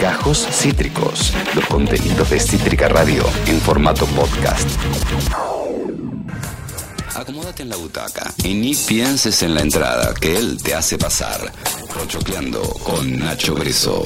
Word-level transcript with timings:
Gajos 0.00 0.46
Cítricos, 0.50 1.32
los 1.54 1.64
contenidos 1.66 2.28
de 2.30 2.38
Cítrica 2.38 2.88
Radio 2.88 3.24
en 3.46 3.58
formato 3.60 4.04
podcast. 4.06 4.68
Acomódate 7.16 7.62
en 7.62 7.70
la 7.70 7.76
butaca 7.76 8.30
y 8.44 8.52
ni 8.54 8.74
pienses 8.74 9.42
en 9.42 9.54
la 9.54 9.62
entrada 9.62 10.12
que 10.20 10.36
él 10.36 10.62
te 10.62 10.74
hace 10.74 10.98
pasar. 10.98 11.40
Rochocleando 11.94 12.60
con 12.84 13.18
Nacho 13.18 13.54
Breso. 13.54 14.04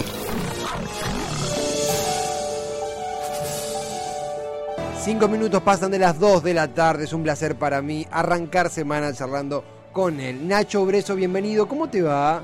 Cinco 5.03 5.29
minutos 5.29 5.63
pasan 5.63 5.91
de 5.91 5.99
las 5.99 6.19
2 6.21 6.43
de 6.43 6.55
la 6.55 6.69
tarde. 6.69 7.05
Es 7.05 7.13
un 7.13 7.23
placer 7.23 7.57
para 7.57 7.83
mí 7.83 8.07
arrancar 8.11 8.71
semana 8.71 9.13
charlando 9.13 9.65
con 9.93 10.21
él. 10.21 10.47
Nacho 10.47 10.85
Breso, 10.85 11.17
bienvenido. 11.17 11.67
¿Cómo 11.67 11.89
te 11.89 12.03
va? 12.03 12.43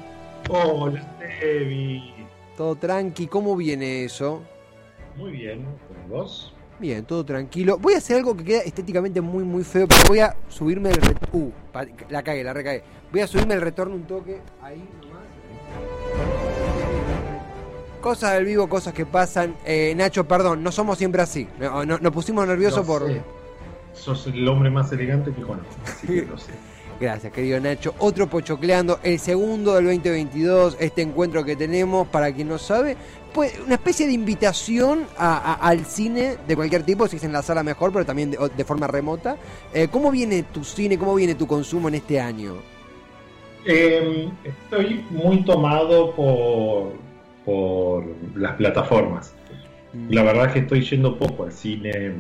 Hola, 0.49 1.05
Tevi. 1.41 2.12
Todo 2.57 2.75
tranqui. 2.77 3.27
¿Cómo 3.27 3.57
viene 3.57 4.05
eso? 4.05 4.43
Muy 5.17 5.33
bien, 5.33 5.65
¿con 5.89 6.09
vos? 6.11 6.55
Bien, 6.79 7.05
todo 7.05 7.25
tranquilo. 7.25 7.79
Voy 7.79 7.95
a 7.95 7.99
hacer 7.99 8.17
algo 8.17 8.37
que 8.37 8.45
queda 8.45 8.61
estéticamente 8.63 9.21
muy, 9.21 9.45
muy 9.45 9.63
feo, 9.63 9.87
pero 9.87 10.01
voy 10.09 10.19
a 10.21 10.35
subirme 10.49 10.91
el 10.91 10.97
retorno. 10.97 11.29
Uh, 11.33 11.51
la 12.09 12.23
cagué, 12.23 12.43
la 12.43 12.53
recagué. 12.53 12.83
Voy 13.13 13.21
a 13.21 13.27
subirme 13.27 13.55
el 13.55 13.61
retorno 13.61 13.95
un 13.95 14.03
toque. 14.05 14.41
Ahí 14.61 14.83
nomás. 15.01 15.23
Cosas 18.01 18.33
del 18.35 18.47
vivo, 18.47 18.69
cosas 18.69 18.93
que 18.93 19.07
pasan. 19.07 19.55
Eh, 19.65 19.95
Nacho, 19.97 20.27
perdón, 20.27 20.63
no 20.63 20.73
somos 20.73 20.99
siempre 20.99 21.23
así. 21.23 21.47
No- 21.61 21.85
no- 21.85 21.99
nos 21.99 22.13
pusimos 22.13 22.47
nerviosos 22.47 22.85
por. 22.85 23.09
Sos 23.93 24.27
el 24.27 24.49
hombre 24.49 24.71
más 24.71 24.91
elegante 24.91 25.33
que 25.33 25.43
conozco, 25.43 25.69
así 25.85 26.07
que 26.07 26.23
lo 26.23 26.39
sé. 26.39 26.53
Gracias, 27.03 27.33
querido 27.33 27.59
Nacho. 27.59 27.97
Otro 27.99 28.29
Pochocleando, 28.29 29.01
el 29.03 29.19
segundo 29.19 29.75
del 29.75 29.87
2022, 29.87 30.77
este 30.79 31.03
encuentro 31.03 31.45
que 31.45 31.57
tenemos, 31.57 32.07
para 32.07 32.33
quien 32.33 32.47
no 32.47 32.59
sabe, 32.59 32.97
pues 33.35 33.59
una 33.59 33.75
especie 33.75 34.07
de 34.07 34.13
invitación 34.13 35.05
a- 35.19 35.37
a- 35.37 35.55
al 35.55 35.85
cine 35.85 36.37
de 36.47 36.55
cualquier 36.55 36.85
tipo, 36.85 37.09
si 37.09 37.17
es 37.17 37.25
en 37.25 37.33
la 37.33 37.43
sala 37.43 37.65
mejor, 37.65 37.93
pero 37.93 38.07
también 38.07 38.31
de, 38.31 38.65
forma 38.65 38.87
remota. 38.87 39.37
Eh, 39.75 39.89
¿Cómo 39.91 40.13
viene 40.13 40.45
tu 40.45 40.63
cine, 40.63 40.97
cómo 40.97 41.17
viene 41.17 41.35
tu 41.35 41.45
consumo 41.49 41.89
en 41.89 41.97
este 41.97 42.21
año? 42.21 42.55
Eh, 43.67 44.29
estoy 44.45 45.05
muy 45.11 45.45
tomado 45.45 46.15
por, 46.15 46.93
por 47.45 48.05
las 48.37 48.55
plataformas. 48.55 49.35
La 50.09 50.23
verdad 50.23 50.47
es 50.47 50.53
que 50.53 50.59
estoy 50.61 50.83
yendo 50.89 51.19
poco 51.19 51.43
al 51.47 51.53
cine 51.53 52.13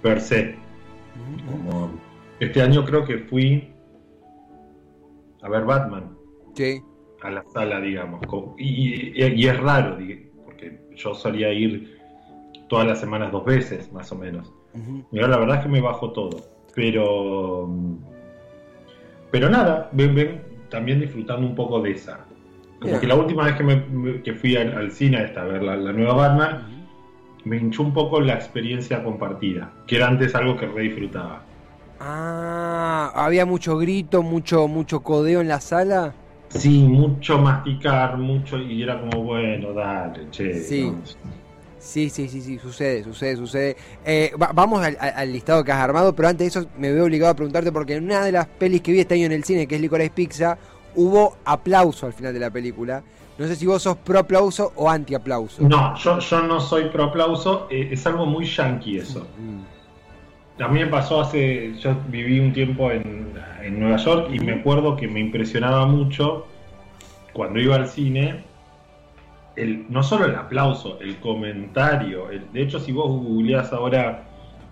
per 0.00 0.18
se. 0.22 0.54
Como 1.50 1.90
este 2.40 2.62
año 2.62 2.86
creo 2.86 3.04
que 3.04 3.18
fui 3.18 3.74
a 5.42 5.48
ver 5.48 5.64
Batman 5.64 6.16
Sí. 6.54 6.82
a 7.22 7.30
la 7.30 7.44
sala, 7.52 7.80
digamos. 7.80 8.20
Y, 8.58 9.22
y- 9.22 9.34
y 9.34 9.46
es 9.46 9.60
raro, 9.60 9.96
porque 10.44 10.78
yo 10.96 11.14
solía 11.14 11.52
ir 11.52 11.98
todas 12.68 12.86
las 12.86 13.00
semanas 13.00 13.30
dos 13.32 13.44
veces, 13.44 13.92
más 13.92 14.10
o 14.12 14.16
menos. 14.16 14.52
Y 15.12 15.18
ahora 15.18 15.28
la 15.28 15.38
verdad 15.38 15.56
es 15.58 15.62
que 15.62 15.68
me 15.68 15.80
bajo 15.80 16.12
todo. 16.12 16.40
Pero. 16.74 17.68
Pero 19.30 19.48
nada, 19.48 19.88
ven, 19.92 20.14
ven, 20.14 20.42
también 20.70 21.00
disfrutando 21.00 21.46
un 21.46 21.54
poco 21.54 21.80
de 21.80 21.92
esa. 21.92 22.24
Como 22.80 23.00
que 23.00 23.06
la 23.06 23.16
última 23.16 23.44
vez 23.44 23.54
que, 23.56 23.64
me- 23.64 24.22
que 24.22 24.32
fui 24.34 24.56
al, 24.56 24.72
al 24.76 24.92
cine 24.92 25.24
esta, 25.24 25.42
a 25.42 25.44
ver 25.46 25.62
la, 25.62 25.76
la 25.76 25.92
nueva 25.92 26.14
Batman, 26.14 26.86
me 27.44 27.56
hinchó 27.56 27.82
un 27.82 27.92
poco 27.92 28.20
la 28.20 28.34
experiencia 28.34 29.02
compartida, 29.02 29.72
que 29.86 29.96
era 29.96 30.06
antes 30.08 30.34
algo 30.34 30.56
que 30.56 30.66
re 30.66 30.82
disfrutaba. 30.82 31.44
Ah, 32.00 33.12
había 33.14 33.44
mucho 33.44 33.76
grito, 33.76 34.22
mucho, 34.22 34.68
mucho 34.68 35.00
codeo 35.00 35.40
en 35.40 35.48
la 35.48 35.60
sala. 35.60 36.14
Sí, 36.48 36.82
mucho 36.84 37.38
masticar, 37.38 38.16
mucho, 38.16 38.58
y 38.58 38.82
era 38.82 39.00
como, 39.00 39.24
bueno, 39.24 39.72
dale, 39.72 40.30
che. 40.30 40.54
Sí. 40.54 40.90
¿no? 40.90 41.02
Sí, 41.78 42.10
sí, 42.10 42.28
sí, 42.28 42.40
sí, 42.40 42.58
sucede, 42.58 43.04
sucede, 43.04 43.36
sucede. 43.36 43.76
Eh, 44.04 44.32
va- 44.40 44.50
vamos 44.52 44.84
al, 44.84 45.32
listado 45.32 45.62
que 45.62 45.72
has 45.72 45.78
armado, 45.78 46.14
pero 46.14 46.28
antes 46.28 46.52
de 46.52 46.60
eso 46.60 46.68
me 46.76 46.92
veo 46.92 47.04
obligado 47.04 47.32
a 47.32 47.36
preguntarte 47.36 47.70
porque 47.70 47.94
en 47.94 48.04
una 48.04 48.24
de 48.24 48.32
las 48.32 48.46
pelis 48.46 48.82
que 48.82 48.92
vi 48.92 49.00
este 49.00 49.14
año 49.14 49.26
en 49.26 49.32
el 49.32 49.44
cine, 49.44 49.66
que 49.66 49.76
es 49.76 49.80
Licorice 49.80 50.10
Pizza, 50.10 50.58
hubo 50.96 51.36
aplauso 51.44 52.06
al 52.06 52.12
final 52.12 52.34
de 52.34 52.40
la 52.40 52.50
película. 52.50 53.02
No 53.38 53.46
sé 53.46 53.54
si 53.54 53.66
vos 53.66 53.82
sos 53.82 53.96
pro 53.98 54.18
aplauso 54.18 54.72
o 54.74 54.90
anti 54.90 55.14
aplauso. 55.14 55.62
No, 55.68 55.94
yo, 55.96 56.18
yo 56.18 56.42
no 56.42 56.60
soy 56.60 56.86
pro 56.88 57.04
aplauso, 57.04 57.68
eh, 57.70 57.90
es 57.92 58.04
algo 58.06 58.26
muy 58.26 58.44
yankee 58.44 58.98
eso. 58.98 59.20
Mm. 59.38 59.77
A 60.60 60.68
mí 60.68 60.80
me 60.80 60.86
pasó 60.88 61.20
hace, 61.20 61.74
yo 61.76 61.96
viví 62.08 62.40
un 62.40 62.52
tiempo 62.52 62.90
en, 62.90 63.32
en 63.62 63.78
Nueva 63.80 63.96
York 63.96 64.28
y 64.32 64.40
me 64.40 64.52
acuerdo 64.54 64.96
que 64.96 65.06
me 65.06 65.20
impresionaba 65.20 65.86
mucho 65.86 66.46
cuando 67.32 67.60
iba 67.60 67.76
al 67.76 67.86
cine, 67.86 68.44
el, 69.54 69.86
no 69.88 70.02
solo 70.02 70.24
el 70.26 70.34
aplauso, 70.34 70.98
el 71.00 71.16
comentario. 71.20 72.30
el- 72.30 72.50
de 72.52 72.62
hecho, 72.62 72.80
si 72.80 72.90
vos 72.92 73.08
googleás 73.08 73.72
ahora 73.72 74.24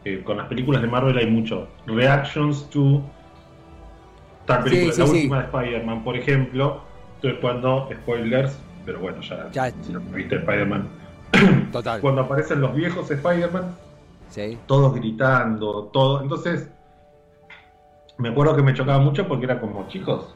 eh, 0.04 0.22
con 0.24 0.36
las 0.38 0.46
películas 0.48 0.82
de 0.82 0.88
Marvel 0.88 1.16
hay 1.18 1.26
mucho, 1.26 1.68
reactions 1.86 2.68
to 2.70 3.02
tal 4.46 4.62
película, 4.64 4.92
sí, 4.92 5.00
la 5.00 5.06
sí. 5.06 5.12
última 5.12 5.38
de 5.38 5.44
Spider-Man, 5.46 6.04
por 6.04 6.16
ejemplo. 6.16 6.80
Entonces 7.16 7.40
cuando, 7.40 7.88
spoilers, 7.92 8.60
pero 8.84 9.00
bueno, 9.00 9.20
ya, 9.22 9.50
Ya. 9.52 9.72
viste 10.14 10.36
Spider-Man, 10.36 10.88
Total. 11.72 12.00
cuando 12.00 12.20
aparecen 12.22 12.60
los 12.60 12.74
viejos 12.74 13.10
Spider-Man, 13.10 13.74
Sí. 14.28 14.58
todos 14.66 14.94
gritando, 14.94 15.84
todo. 15.92 16.22
Entonces, 16.22 16.70
me 18.18 18.30
acuerdo 18.30 18.56
que 18.56 18.62
me 18.62 18.74
chocaba 18.74 18.98
mucho 18.98 19.26
porque 19.26 19.44
era 19.44 19.60
como, 19.60 19.86
chicos, 19.88 20.34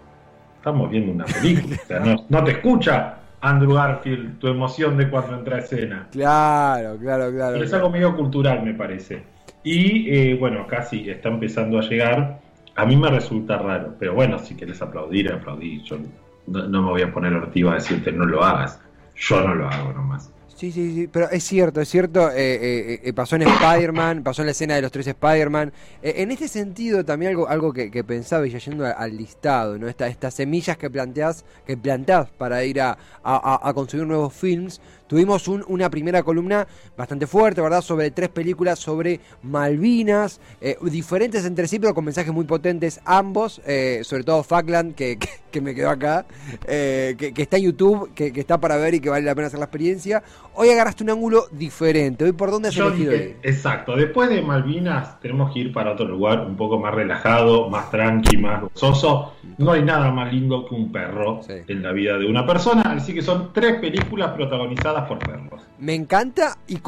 estamos 0.57 0.91
viendo 0.91 1.13
una 1.13 1.25
película. 1.25 1.77
O 1.83 1.87
sea, 1.87 2.01
no, 2.01 2.17
no 2.29 2.45
te 2.45 2.53
escucha 2.53 3.19
Andrew 3.41 3.75
Garfield 3.75 4.39
tu 4.39 4.49
emoción 4.49 4.97
de 4.97 5.09
cuando 5.09 5.35
entra 5.35 5.57
a 5.57 5.61
escena. 5.61 6.09
Claro, 6.11 6.99
claro, 6.99 7.31
claro. 7.31 7.63
Es 7.63 7.73
algo 7.73 7.91
medio 7.91 8.15
cultural, 8.15 8.63
me 8.63 8.75
parece. 8.75 9.23
Y 9.63 10.11
eh, 10.11 10.37
bueno, 10.39 10.67
casi 10.67 11.09
está 11.09 11.29
empezando 11.29 11.79
a 11.79 11.83
llegar. 11.83 12.41
A 12.77 12.87
mí 12.87 12.97
me 12.97 13.11
resulta 13.11 13.59
raro, 13.59 13.95
pero 13.99 14.15
bueno, 14.15 14.39
si 14.39 14.55
querés 14.55 14.81
aplaudir, 14.83 15.33
aplaudí. 15.33 15.83
Yo 15.85 15.99
no, 16.47 16.69
no 16.69 16.83
me 16.83 16.91
voy 16.91 17.03
a 17.03 17.13
poner 17.13 17.35
ortiva 17.35 17.73
a 17.73 17.75
decirte 17.75 18.13
no 18.13 18.27
lo 18.27 18.45
hagas. 18.45 18.81
Yo 19.17 19.41
no 19.43 19.55
lo 19.55 19.69
hago 19.69 19.93
nomás. 19.93 20.31
Sí, 20.61 20.73
sí, 20.73 20.95
sí, 20.95 21.09
pero 21.11 21.31
es 21.31 21.43
cierto, 21.45 21.81
es 21.81 21.89
cierto, 21.89 22.29
eh, 22.31 22.35
eh, 22.37 23.01
eh, 23.05 23.13
pasó 23.15 23.35
en 23.37 23.43
Spider-Man, 23.43 24.23
pasó 24.23 24.43
en 24.43 24.47
la 24.47 24.53
escena 24.53 24.75
de 24.75 24.83
los 24.83 24.93
tres 24.93 25.07
Spider-Man. 25.07 25.73
Eh, 26.03 26.17
en 26.19 26.31
este 26.33 26.49
sentido, 26.49 27.03
también 27.03 27.31
algo, 27.31 27.49
algo 27.49 27.73
que, 27.73 27.91
que 27.91 28.05
pensaba, 28.05 28.47
y 28.47 28.51
yendo 28.51 28.85
al 28.85 29.17
listado, 29.17 29.79
¿no? 29.79 29.89
Esta- 29.89 30.09
estas 30.09 30.35
semillas 30.35 30.77
que 30.77 30.91
planteás, 30.91 31.47
que 31.67 31.79
plantás 31.79 32.29
para 32.37 32.63
ir 32.63 32.79
a, 32.83 32.99
a- 33.25 33.69
a- 33.71 33.73
construir 33.73 34.07
nuevos 34.07 34.35
films. 34.35 34.83
Tuvimos 35.11 35.49
un- 35.49 35.65
una 35.67 35.91
primera 35.91 36.23
columna 36.23 36.69
bastante 36.97 37.27
fuerte, 37.27 37.61
¿verdad? 37.61 37.81
Sobre 37.81 38.13
tres 38.13 38.29
películas 38.29 38.79
sobre 38.79 39.19
Malvinas, 39.43 40.41
eh, 40.61 40.77
diferentes 40.83 41.45
entre 41.45 41.67
sí, 41.67 41.81
pero 41.81 41.95
con 41.95 42.05
mensajes 42.05 42.33
muy 42.33 42.45
potentes 42.45 43.01
ambos, 43.05 43.61
eh, 43.67 44.03
sobre 44.05 44.23
todo 44.23 44.45
Falkland, 44.45 44.95
que, 44.95 45.19
que, 45.19 45.29
que 45.51 45.61
me 45.61 45.75
quedó 45.75 45.91
acá, 45.91 46.27
eh, 46.69 47.17
que, 47.19 47.35
que 47.35 47.43
está 47.43 47.57
en 47.57 47.65
YouTube, 47.65 48.15
que, 48.15 48.33
que 48.33 48.39
está 48.41 48.59
para 48.59 48.77
ver 48.77 48.95
y 48.95 49.01
que 49.01 49.11
vale 49.11 49.27
la 49.27 49.35
pena 49.35 49.49
hacer 49.49 49.59
la 49.59 49.65
experiencia. 49.67 50.23
Hoy 50.55 50.69
agarraste 50.71 51.03
un 51.03 51.11
ángulo 51.11 51.47
diferente. 51.51 52.25
¿Hoy 52.25 52.33
por 52.33 52.51
dónde 52.53 52.69
has 52.69 52.75
Yo 52.75 52.87
elegido 52.89 53.13
dije, 53.13 53.25
ir? 53.25 53.37
exacto, 53.43 53.97
después 53.97 54.29
de 54.31 54.43
Malvinas 54.43 55.21
tenemos 55.21 55.53
que 55.53 55.59
ir 55.61 55.73
para 55.73 55.93
otro 55.93 56.07
lugar 56.07 56.41
un 56.47 56.57
poco 56.57 56.79
más 56.79 56.95
relajado, 56.95 57.69
más 57.69 57.91
tranqui, 57.91 58.37
más 58.37 58.63
gozoso. 58.63 59.33
No 59.59 59.73
hay 59.73 59.83
nada 59.83 60.11
más 60.13 60.33
lindo 60.33 60.65
que 60.69 60.75
un 60.75 60.93
perro 60.93 61.41
Sí. 61.43 61.55
en 61.67 61.83
la 61.83 61.93
vida 61.93 62.17
de 62.19 62.27
una 62.27 62.47
persona, 62.47 62.83
así 62.83 63.13
que 63.15 63.23
son 63.23 63.53
tres 63.53 63.77
películas 63.81 64.31
protagonizadas 64.33 65.00
por 65.07 65.19
perros. 65.19 65.67
Me 65.79 65.95
encanta, 65.95 66.57
y 66.69 66.79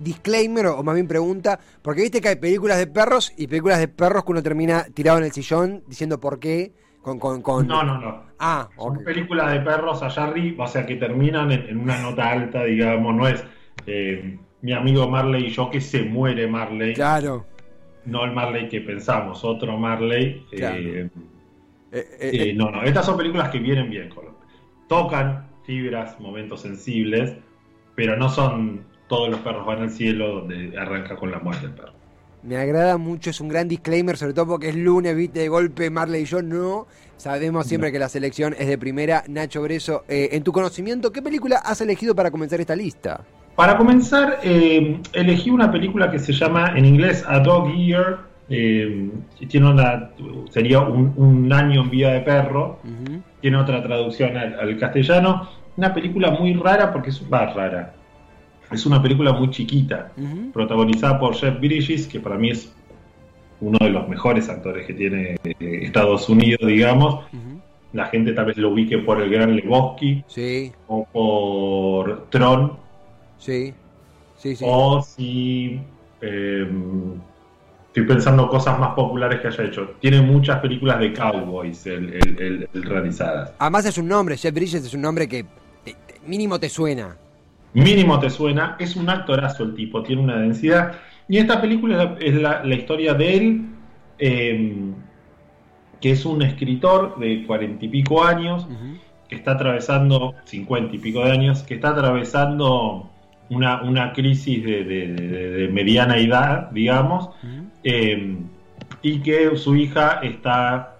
disclaimer, 0.00 0.66
o 0.66 0.82
más 0.82 0.94
bien 0.94 1.06
pregunta, 1.08 1.58
porque 1.82 2.02
viste 2.02 2.20
que 2.20 2.28
hay 2.28 2.36
películas 2.36 2.78
de 2.78 2.86
perros 2.86 3.32
y 3.36 3.46
películas 3.46 3.78
de 3.78 3.88
perros 3.88 4.24
que 4.24 4.32
uno 4.32 4.42
termina 4.42 4.84
tirado 4.94 5.18
en 5.18 5.24
el 5.24 5.32
sillón 5.32 5.82
diciendo 5.86 6.18
por 6.20 6.38
qué, 6.40 6.72
con... 7.02 7.18
con, 7.18 7.40
con... 7.42 7.66
No, 7.66 7.82
no, 7.82 7.98
no. 7.98 8.22
Ah, 8.38 8.68
Son 8.76 9.02
películas 9.04 9.52
de 9.52 9.60
perros 9.60 10.02
allá 10.02 10.24
arriba, 10.24 10.64
o 10.64 10.68
sea 10.68 10.84
que 10.86 10.96
terminan 10.96 11.52
en, 11.52 11.68
en 11.68 11.76
una 11.78 12.00
nota 12.00 12.30
alta, 12.30 12.64
digamos, 12.64 13.14
no 13.14 13.28
es 13.28 13.44
eh, 13.86 14.38
mi 14.62 14.72
amigo 14.72 15.08
Marley 15.08 15.46
y 15.46 15.50
yo 15.50 15.70
que 15.70 15.80
se 15.80 16.02
muere 16.02 16.46
Marley, 16.46 16.94
Claro. 16.94 17.46
no 18.06 18.24
el 18.24 18.32
Marley 18.32 18.68
que 18.68 18.80
pensamos, 18.80 19.44
otro 19.44 19.76
Marley. 19.78 20.44
eh, 20.52 20.56
Claro. 20.56 21.10
Eh, 21.92 22.52
no, 22.56 22.70
no, 22.70 22.82
estas 22.82 23.04
son 23.04 23.16
películas 23.16 23.48
que 23.50 23.58
vienen 23.58 23.90
bien, 23.90 24.08
con- 24.10 24.30
tocan 24.88 25.48
fibras, 25.64 26.18
momentos 26.20 26.60
sensibles, 26.62 27.34
pero 27.94 28.16
no 28.16 28.28
son 28.28 28.80
todos 29.08 29.28
los 29.28 29.40
perros 29.40 29.66
van 29.66 29.82
al 29.82 29.90
cielo 29.90 30.40
donde 30.40 30.78
arranca 30.78 31.16
con 31.16 31.30
la 31.30 31.38
muerte 31.40 31.66
el 31.66 31.72
perro. 31.72 31.92
Me 32.42 32.56
agrada 32.56 32.96
mucho, 32.96 33.28
es 33.30 33.40
un 33.40 33.48
gran 33.48 33.68
disclaimer, 33.68 34.16
sobre 34.16 34.32
todo 34.32 34.46
porque 34.46 34.70
es 34.70 34.76
lunes, 34.76 35.14
viste, 35.14 35.40
de 35.40 35.48
golpe 35.48 35.90
Marley 35.90 36.22
y 36.22 36.24
yo 36.24 36.40
no. 36.40 36.86
Sabemos 37.18 37.66
siempre 37.66 37.90
No. 37.90 37.92
que 37.92 37.98
la 37.98 38.08
selección 38.08 38.54
es 38.58 38.66
de 38.66 38.78
primera. 38.78 39.22
Nacho 39.28 39.60
Breso, 39.60 40.04
eh, 40.08 40.30
en 40.32 40.42
tu 40.42 40.52
conocimiento, 40.52 41.12
¿qué 41.12 41.20
película 41.20 41.56
has 41.58 41.82
elegido 41.82 42.14
para 42.14 42.30
comenzar 42.30 42.58
esta 42.60 42.74
lista? 42.74 43.20
Para 43.56 43.76
comenzar, 43.76 44.38
eh, 44.42 44.98
elegí 45.12 45.50
una 45.50 45.70
película 45.70 46.10
que 46.10 46.18
se 46.18 46.32
llama 46.32 46.72
en 46.76 46.86
inglés 46.86 47.22
A 47.28 47.40
Dog 47.40 47.74
Year, 47.74 48.20
eh, 48.48 49.10
tiene 49.48 49.70
una, 49.70 50.10
sería 50.48 50.80
un, 50.80 51.12
un 51.16 51.52
año 51.52 51.82
en 51.82 51.90
vida 51.90 52.12
de 52.14 52.20
perro, 52.20 52.78
tiene 53.42 53.58
otra 53.58 53.82
traducción 53.82 54.36
al, 54.38 54.58
al 54.58 54.78
castellano. 54.78 55.46
Una 55.80 55.94
película 55.94 56.30
muy 56.30 56.52
rara 56.54 56.92
porque 56.92 57.08
es 57.10 57.22
va 57.32 57.46
rara. 57.54 57.94
Es 58.70 58.84
una 58.86 59.00
película 59.02 59.32
muy 59.32 59.50
chiquita, 59.50 60.12
protagonizada 60.52 61.18
por 61.18 61.34
Jeff 61.34 61.58
Bridges, 61.58 62.06
que 62.06 62.20
para 62.20 62.36
mí 62.36 62.50
es 62.50 62.70
uno 63.60 63.78
de 63.80 63.90
los 63.90 64.06
mejores 64.08 64.48
actores 64.48 64.86
que 64.86 64.92
tiene 64.94 65.36
eh, 65.42 65.54
Estados 65.82 66.28
Unidos, 66.28 66.60
digamos. 66.66 67.24
La 67.94 68.06
gente 68.06 68.32
tal 68.32 68.44
vez 68.44 68.56
lo 68.58 68.70
ubique 68.70 68.98
por 68.98 69.20
el 69.20 69.28
Gran 69.30 69.56
Lebowski 69.56 70.22
Sí, 70.28 70.70
o 70.86 71.04
por 71.12 72.26
Tron, 72.30 72.74
sí. 73.38 73.74
Sí, 74.36 74.54
sí. 74.56 74.64
o 74.66 75.02
si 75.02 75.80
eh, 76.22 76.70
estoy 77.88 78.04
pensando 78.06 78.48
cosas 78.48 78.78
más 78.78 78.94
populares 78.94 79.40
que 79.40 79.48
haya 79.48 79.64
hecho. 79.64 79.94
Tiene 80.00 80.20
muchas 80.22 80.60
películas 80.60 81.00
de 81.00 81.12
cowboys 81.12 81.84
el, 81.86 82.12
el- 82.14 82.38
el- 82.40 82.68
el 82.72 82.82
realizadas. 82.84 83.52
Además 83.58 83.84
es 83.86 83.98
un 83.98 84.06
nombre, 84.08 84.36
Jeff 84.36 84.54
Bridges 84.54 84.84
es 84.84 84.94
un 84.94 85.00
nombre 85.02 85.26
que 85.28 85.44
mínimo 86.26 86.58
te 86.58 86.68
suena. 86.68 87.16
Mínimo 87.72 88.18
te 88.18 88.30
suena, 88.30 88.76
es 88.78 88.96
un 88.96 89.08
actorazo 89.08 89.62
el 89.64 89.74
tipo, 89.74 90.02
tiene 90.02 90.22
una 90.22 90.36
densidad. 90.38 90.92
Y 91.28 91.38
esta 91.38 91.60
película 91.60 91.94
es 91.94 91.98
la, 92.04 92.16
es 92.26 92.34
la- 92.42 92.64
la 92.64 92.74
historia 92.74 93.14
de 93.14 93.36
él, 93.36 93.60
eh, 94.18 94.74
que 96.00 96.10
es 96.12 96.24
un 96.26 96.42
escritor 96.42 97.18
de 97.18 97.44
cuarenta 97.46 97.84
y 97.84 97.88
pico 97.88 98.24
años, 98.24 98.66
que 99.28 99.36
está 99.36 99.52
atravesando, 99.52 100.34
cincuenta 100.44 100.96
y 100.96 100.98
pico 100.98 101.24
de 101.24 101.30
años, 101.30 101.62
que 101.62 101.74
está 101.74 101.90
atravesando 101.90 103.08
una, 103.50 103.82
una 103.82 104.12
crisis 104.12 104.64
de, 104.64 104.82
de- 104.84 105.06
de- 105.08 105.50
de 105.50 105.68
mediana 105.68 106.16
edad, 106.18 106.70
digamos, 106.72 107.30
eh, 107.84 108.36
y 109.02 109.20
que 109.20 109.56
su 109.56 109.76
hija 109.76 110.20
está 110.22 110.96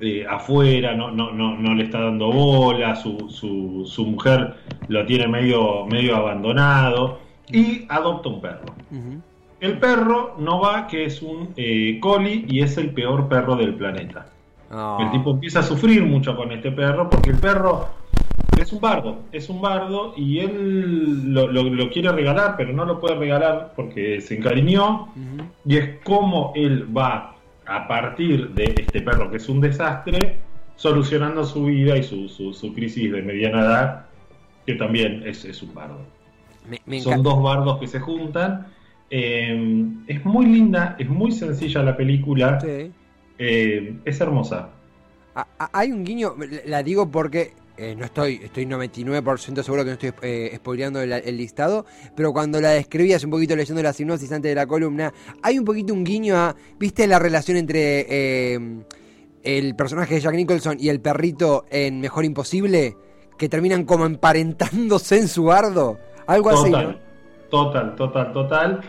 eh, 0.00 0.26
afuera, 0.28 0.94
no, 0.94 1.10
no, 1.10 1.30
no, 1.32 1.56
no 1.56 1.74
le 1.74 1.84
está 1.84 2.00
dando 2.00 2.30
bola, 2.32 2.96
su, 2.96 3.28
su, 3.30 3.84
su 3.86 4.06
mujer 4.06 4.54
lo 4.88 5.04
tiene 5.06 5.28
medio, 5.28 5.86
medio 5.86 6.16
abandonado 6.16 7.18
y 7.52 7.84
adopta 7.88 8.28
un 8.28 8.40
perro. 8.40 8.74
El 9.60 9.78
perro 9.78 10.36
no 10.38 10.60
va, 10.60 10.86
que 10.86 11.04
es 11.04 11.20
un 11.20 11.50
eh, 11.56 11.98
collie 12.00 12.44
y 12.48 12.60
es 12.62 12.76
el 12.78 12.90
peor 12.90 13.28
perro 13.28 13.56
del 13.56 13.74
planeta. 13.74 14.26
Ah. 14.70 14.98
El 15.00 15.10
tipo 15.10 15.32
empieza 15.32 15.58
a 15.60 15.62
sufrir 15.62 16.02
mucho 16.04 16.34
con 16.36 16.50
este 16.52 16.70
perro 16.72 17.10
porque 17.10 17.30
el 17.30 17.38
perro 17.38 17.88
es 18.58 18.72
un 18.72 18.80
bardo, 18.80 19.18
es 19.32 19.48
un 19.50 19.60
bardo 19.60 20.14
y 20.16 20.38
él 20.38 21.32
lo, 21.34 21.46
lo- 21.48 21.64
lo 21.64 21.90
quiere 21.90 22.10
regalar, 22.12 22.54
pero 22.56 22.72
no 22.72 22.84
lo 22.84 23.00
puede 23.00 23.16
regalar 23.16 23.72
porque 23.76 24.20
se 24.20 24.36
encariñó 24.38 25.08
y 25.66 25.76
es 25.76 25.98
como 26.04 26.52
él 26.54 26.86
va 26.96 27.34
a 27.70 27.86
partir 27.86 28.50
de 28.50 28.64
este 28.76 29.00
perro 29.00 29.30
que 29.30 29.36
es 29.36 29.48
un 29.48 29.60
desastre, 29.60 30.38
solucionando 30.74 31.44
su 31.44 31.66
vida 31.66 31.96
y 31.96 32.02
su, 32.02 32.28
su- 32.28 32.52
su 32.52 32.74
crisis 32.74 33.12
de 33.12 33.22
mediana 33.22 33.60
edad, 33.60 34.06
que 34.66 34.74
también 34.74 35.22
es, 35.24 35.44
es 35.44 35.62
un 35.62 35.72
bardo. 35.72 36.00
Me, 36.68 36.80
me 36.84 37.00
Son 37.00 37.22
dos 37.22 37.40
bardos 37.40 37.78
que 37.78 37.86
se 37.86 38.00
juntan. 38.00 38.66
Eh, 39.08 39.86
es 40.08 40.24
muy 40.24 40.46
linda, 40.46 40.96
es 40.98 41.08
muy 41.08 41.30
sencilla 41.30 41.82
la 41.82 41.96
película, 41.96 42.60
Sí. 42.60 42.90
eh, 43.38 43.94
es 44.04 44.20
hermosa. 44.20 44.70
A- 45.36 45.46
a- 45.58 45.70
Hay 45.72 45.92
un 45.92 46.04
guiño, 46.04 46.34
la 46.66 46.82
digo 46.82 47.08
porque 47.08 47.52
eh, 47.80 47.94
no 47.96 48.04
estoy, 48.04 48.40
estoy 48.44 48.66
99% 48.66 49.62
seguro 49.62 49.82
que 49.84 49.90
no 49.90 49.94
estoy 49.94 50.12
eh, 50.22 50.52
spoileando 50.56 51.00
el, 51.00 51.12
el 51.12 51.36
listado, 51.36 51.86
pero 52.14 52.32
cuando 52.32 52.60
la 52.60 52.70
describías 52.70 53.24
un 53.24 53.30
poquito 53.30 53.56
leyendo 53.56 53.82
la 53.82 53.92
sinopsis 53.92 54.30
antes 54.32 54.50
de 54.50 54.54
la 54.54 54.66
columna, 54.66 55.12
hay 55.42 55.58
un 55.58 55.64
poquito 55.64 55.92
un 55.94 56.04
guiño 56.04 56.36
a, 56.36 56.54
¿viste 56.78 57.06
la 57.06 57.18
relación 57.18 57.56
entre 57.56 58.06
eh, 58.08 58.58
el 59.42 59.74
personaje 59.74 60.14
de 60.14 60.20
Jack 60.20 60.34
Nicholson 60.34 60.76
y 60.78 60.88
el 60.90 61.00
perrito 61.00 61.64
en 61.70 62.00
Mejor 62.00 62.24
Imposible? 62.24 62.96
Que 63.38 63.48
terminan 63.48 63.84
como 63.84 64.04
emparentándose 64.04 65.18
en 65.18 65.26
su 65.28 65.44
bardo. 65.44 65.98
Algo 66.26 66.50
así, 66.50 66.70
Total, 66.70 66.86
¿no? 66.92 66.98
total, 67.48 67.96
total, 67.96 68.32
total. 68.32 68.80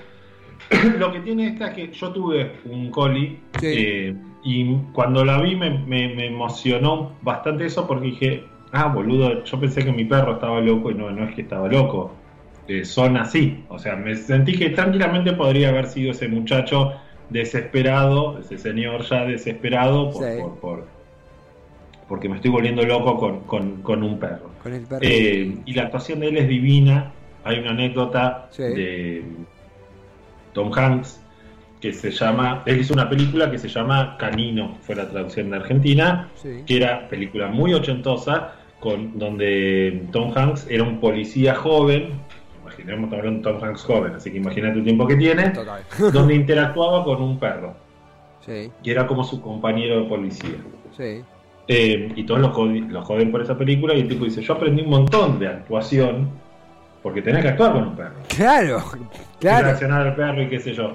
Lo 1.00 1.12
que 1.12 1.20
tiene 1.22 1.48
esta 1.48 1.70
es 1.70 1.76
que 1.76 1.92
yo 1.94 2.12
tuve 2.12 2.60
un 2.66 2.92
collie 2.92 3.40
Sí. 3.60 3.68
eh, 3.68 4.16
y 4.44 4.76
cuando 4.94 5.24
la 5.24 5.40
vi 5.42 5.56
me, 5.56 5.70
me- 5.86 6.14
me 6.16 6.28
emocionó 6.28 7.16
bastante 7.22 7.66
eso 7.66 7.88
porque 7.88 8.08
dije, 8.08 8.44
ah, 8.74 8.88
boludo, 8.88 9.44
yo 9.44 9.60
pensé 9.60 9.84
que 9.84 9.92
mi 9.92 10.06
perro 10.06 10.34
estaba 10.34 10.60
loco 10.62 10.92
y 10.92 10.96
no, 10.96 11.10
no 11.12 11.26
es 11.26 11.36
que 11.36 11.42
estaba 11.42 11.68
loco. 11.68 12.14
Eh, 12.68 12.86
son 12.86 13.18
así. 13.18 13.64
O 13.70 13.78
sea, 13.80 13.96
me 13.96 14.16
sentí 14.16 14.54
que 14.54 14.70
tranquilamente 14.70 15.34
podría 15.34 15.70
haber 15.70 15.88
sido 15.88 16.12
ese 16.12 16.28
muchacho 16.28 16.94
desesperado, 17.30 18.40
ese 18.40 18.58
señor 18.58 19.02
ya 19.04 19.26
desesperado 19.26 20.12
por, 20.12 20.24
Sí. 20.24 20.40
por- 20.40 20.60
por- 20.60 20.88
porque 22.08 22.28
me 22.30 22.36
estoy 22.36 22.52
volviendo 22.52 22.84
loco 22.84 23.18
con, 23.18 23.40
con- 23.42 23.82
con 23.82 24.04
un 24.04 24.20
perro. 24.20 24.52
Con 24.62 24.74
el 24.74 24.82
perrito. 24.82 25.14
Eh, 25.14 25.58
y 25.66 25.74
la 25.74 25.84
actuación 25.84 26.20
de 26.20 26.28
él 26.28 26.38
es 26.38 26.48
divina. 26.48 27.12
Hay 27.44 27.60
una 27.60 27.72
anécdota 27.72 28.48
Sí. 28.52 28.64
de 28.64 29.24
Tom 30.54 30.72
Hanks 30.78 31.20
que 31.80 31.94
se 31.94 32.12
llama. 32.12 32.62
Él 32.66 32.82
hizo 32.82 32.94
una 32.94 33.10
película 33.10 33.50
que 33.50 33.58
se 33.58 33.68
llama 33.70 34.16
Canino, 34.20 34.78
fue 34.82 34.96
la 34.96 35.10
traducción 35.10 35.50
de 35.50 35.56
Argentina, 35.58 36.30
Sí. 36.36 36.64
que 36.66 36.78
era 36.78 37.08
película 37.08 37.48
muy 37.48 37.74
ochentosa, 37.74 38.56
con, 38.82 39.18
donde 39.18 40.04
Tom 40.12 40.34
Hanks 40.36 40.68
era 40.70 40.84
un 40.84 41.00
policía 41.00 41.56
joven. 41.56 42.10
Imaginemos, 42.62 43.14
hablando 43.14 43.50
de 43.50 43.58
Tom 43.58 43.64
Hanks 43.64 43.84
joven, 43.84 44.16
así 44.16 44.32
que 44.32 44.38
imagínate 44.38 44.80
el 44.80 44.84
tiempo 44.84 45.08
que 45.08 45.16
tiene, 45.16 45.52
Total. 45.52 45.82
donde 46.14 46.36
interactuaba 46.36 47.06
con 47.06 47.22
un 47.22 47.40
perro, 47.40 47.74
Sí, 48.46 48.72
que 48.84 48.92
era 48.92 49.08
como 49.08 49.24
su 49.24 49.40
compañero 49.40 50.02
de 50.02 50.10
policía. 50.10 50.58
sí. 50.98 51.22
Eh, 51.68 52.12
y 52.16 52.24
todos 52.26 52.42
lo, 52.42 52.52
joden 52.52 53.32
por 53.32 53.42
esa 53.42 53.58
película 53.58 53.94
y 53.94 54.02
el 54.02 54.08
tipo 54.10 54.26
dice, 54.26 54.42
yo 54.42 54.54
aprendí 54.56 54.82
un 54.82 54.90
montón 54.90 55.40
de 55.40 55.48
actuación 55.48 56.28
porque 57.02 57.22
tenés 57.22 57.44
que 57.44 57.50
actuar 57.50 57.74
con 57.74 57.84
un 57.84 57.96
perro. 57.96 58.16
Claro, 58.28 58.84
Y 59.40 59.40
claro. 59.40 59.96
al 59.96 60.16
perro 60.16 60.42
y 60.42 60.50
qué 60.50 60.60
sé 60.60 60.74
yo. 60.74 60.92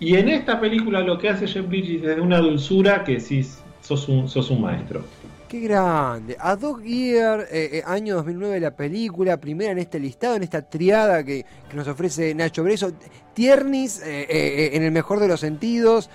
Y 0.00 0.16
en 0.16 0.28
esta 0.30 0.58
película 0.58 1.00
lo 1.00 1.18
que 1.18 1.28
hace 1.28 1.46
Jeff 1.46 1.68
Bridges 1.68 2.02
es 2.02 2.16
de 2.16 2.20
una 2.20 2.38
dulzura 2.38 3.04
que 3.04 3.18
decís, 3.18 3.62
sos 3.82 4.08
un, 4.08 4.28
sos 4.28 4.50
un 4.50 4.62
maestro. 4.62 5.04
Qué 5.50 5.58
grande. 5.58 6.36
A 6.38 6.54
Dog 6.54 6.80
Year, 6.84 7.48
eh, 7.50 7.70
eh, 7.72 7.82
año 7.84 8.14
2009 8.14 8.60
la 8.60 8.70
película, 8.70 9.36
primera 9.36 9.72
en 9.72 9.78
este 9.78 9.98
listado, 9.98 10.36
en 10.36 10.44
esta 10.44 10.62
triada 10.62 11.24
que, 11.24 11.44
que 11.68 11.76
nos 11.76 11.88
ofrece 11.88 12.32
Nacho 12.36 12.62
Breso. 12.62 12.92
Tiernis, 13.34 14.00
eh, 14.04 14.70
en 14.74 14.84
el 14.84 14.92
mejor 14.92 15.18
de 15.18 15.26
los 15.26 15.40
sentidos. 15.40 16.08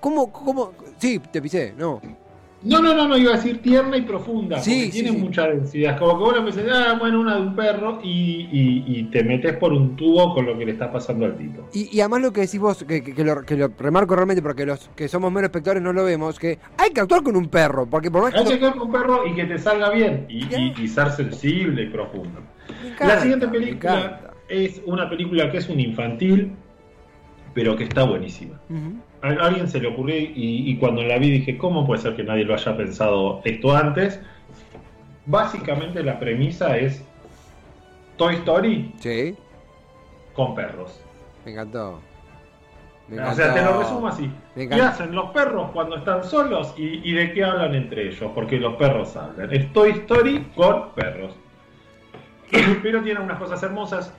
¿Cómo, 0.00 0.30
cómo? 0.30 0.74
Sí, 0.98 1.18
te 1.18 1.40
pisé, 1.40 1.72
no. 1.78 2.02
No, 2.60 2.82
no, 2.82 2.92
no, 2.92 3.06
no, 3.06 3.16
iba 3.16 3.32
a 3.34 3.36
decir 3.36 3.62
tierna 3.62 3.96
y 3.96 4.02
profunda, 4.02 4.58
Sí, 4.58 4.70
porque 4.72 4.86
sí, 4.86 4.90
tiene 4.90 5.10
sí. 5.10 5.16
mucha 5.16 5.46
densidad. 5.46 5.96
Como 5.96 6.18
que 6.18 6.24
vos 6.24 6.34
empezás, 6.38 6.64
ah, 6.88 6.96
bueno, 6.98 7.20
una 7.20 7.36
de 7.36 7.42
un 7.42 7.54
perro 7.54 8.00
y, 8.02 8.48
y- 8.50 8.84
y 8.86 9.04
te 9.04 9.22
metes 9.22 9.56
por 9.58 9.72
un 9.72 9.94
tubo 9.94 10.34
con 10.34 10.44
lo 10.44 10.58
que 10.58 10.66
le 10.66 10.72
está 10.72 10.90
pasando 10.90 11.24
al 11.26 11.36
tipo. 11.36 11.68
Y, 11.72 11.96
y 11.96 12.00
además 12.00 12.22
lo 12.22 12.32
que 12.32 12.40
decís 12.40 12.58
vos, 12.58 12.82
que, 12.82 13.02
que- 13.04 13.14
que 13.14 13.22
lo, 13.24 13.42
que 13.42 13.56
lo 13.56 13.68
remarco 13.78 14.16
realmente 14.16 14.42
porque 14.42 14.66
los 14.66 14.90
que 14.96 15.06
somos 15.06 15.30
menos 15.30 15.44
espectadores 15.50 15.82
no 15.84 15.92
lo 15.92 16.02
vemos, 16.04 16.36
que 16.36 16.58
hay 16.76 16.90
que 16.90 17.00
actuar 17.00 17.22
con 17.22 17.36
un 17.36 17.46
perro, 17.48 17.86
porque 17.86 18.10
por 18.10 18.22
más 18.22 18.32
que... 18.32 18.40
Hay 18.40 18.44
que 18.46 18.54
actuar 18.54 18.72
con 18.72 18.82
un 18.88 18.92
perro 18.92 19.26
y 19.26 19.34
que 19.36 19.44
te 19.44 19.58
salga 19.58 19.90
bien 19.90 20.26
y, 20.28 20.44
y- 20.52 20.74
y 20.82 20.88
ser 20.88 21.10
sensible 21.12 21.82
y 21.84 21.86
profundo. 21.90 22.40
encanta, 22.84 23.06
la 23.14 23.20
siguiente 23.20 23.46
película 23.48 24.20
es 24.48 24.82
una 24.84 25.08
película 25.08 25.48
que 25.52 25.58
es 25.58 25.68
un 25.68 25.78
infantil, 25.78 26.52
pero 27.54 27.76
que 27.76 27.84
está 27.84 28.04
buenísima. 28.04 28.58
A 29.22 29.28
a 29.28 29.46
alguien 29.46 29.68
se 29.68 29.80
le 29.80 29.88
ocurrió 29.88 30.16
y, 30.16 30.70
y 30.70 30.76
cuando 30.76 31.02
la 31.02 31.18
vi 31.18 31.30
dije, 31.30 31.58
¿cómo 31.58 31.86
puede 31.86 32.00
ser 32.02 32.14
que 32.16 32.22
nadie 32.24 32.44
lo 32.44 32.54
haya 32.54 32.76
pensado 32.76 33.40
esto 33.44 33.74
antes? 33.76 34.20
Básicamente 35.26 36.02
la 36.02 36.18
premisa 36.18 36.76
es 36.78 37.04
Toy 38.16 38.36
Story 38.36 38.92
Sí, 38.98 39.36
con 40.34 40.54
perros. 40.54 41.00
me 41.44 41.52
encantó. 41.52 42.00
Me 43.08 43.20
O 43.20 43.32
sea, 43.34 43.54
te 43.54 43.62
lo 43.62 43.78
resumo 43.80 44.06
así. 44.08 44.30
¿Qué 44.54 44.74
hacen 44.74 45.14
los 45.14 45.30
perros 45.30 45.70
cuando 45.72 45.96
están 45.96 46.22
solos 46.24 46.74
y, 46.76 47.00
y 47.08 47.12
de 47.14 47.32
qué 47.32 47.42
hablan 47.42 47.74
entre 47.74 48.08
ellos? 48.08 48.30
Porque 48.34 48.58
los 48.58 48.74
perros 48.76 49.16
hablan. 49.16 49.50
Es 49.52 49.72
Toy 49.72 49.90
Story 49.92 50.46
con 50.54 50.90
perros. 50.92 51.34
Pero 52.82 53.02
tiene 53.02 53.20
unas 53.20 53.38
cosas 53.38 53.62
hermosas. 53.62 54.12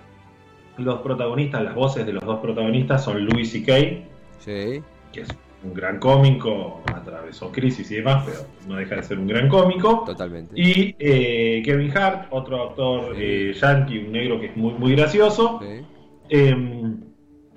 Los 0.79 0.99
protagonistas, 1.01 1.63
las 1.63 1.75
voces 1.75 2.05
de 2.05 2.13
los 2.13 2.23
dos 2.23 2.39
protagonistas 2.39 3.03
son 3.03 3.25
Louis 3.25 3.53
y 3.55 3.63
Kay, 3.63 4.05
Sí, 4.39 4.81
que 5.11 5.21
es 5.21 5.29
un 5.63 5.73
gran 5.73 5.99
cómico, 5.99 6.81
atravesó 6.95 7.51
crisis 7.51 7.91
y 7.91 7.95
demás, 7.95 8.23
pero 8.25 8.39
no 8.67 8.75
deja 8.77 8.95
de 8.95 9.03
ser 9.03 9.19
un 9.19 9.27
gran 9.27 9.49
cómico. 9.49 10.03
totalmente. 10.05 10.53
Y 10.59 10.95
eh, 10.99 11.61
Kevin 11.65 11.91
Hart, 11.97 12.27
otro 12.31 12.69
actor 12.69 13.15
Sí. 13.15 13.21
eh, 13.21 13.53
yankee, 13.53 13.97
un 13.99 14.11
negro 14.13 14.39
que 14.39 14.47
es 14.47 14.55
muy, 14.57 14.73
muy 14.75 14.95
gracioso. 14.95 15.59
Sí. 15.61 15.81
Eh, 16.29 16.55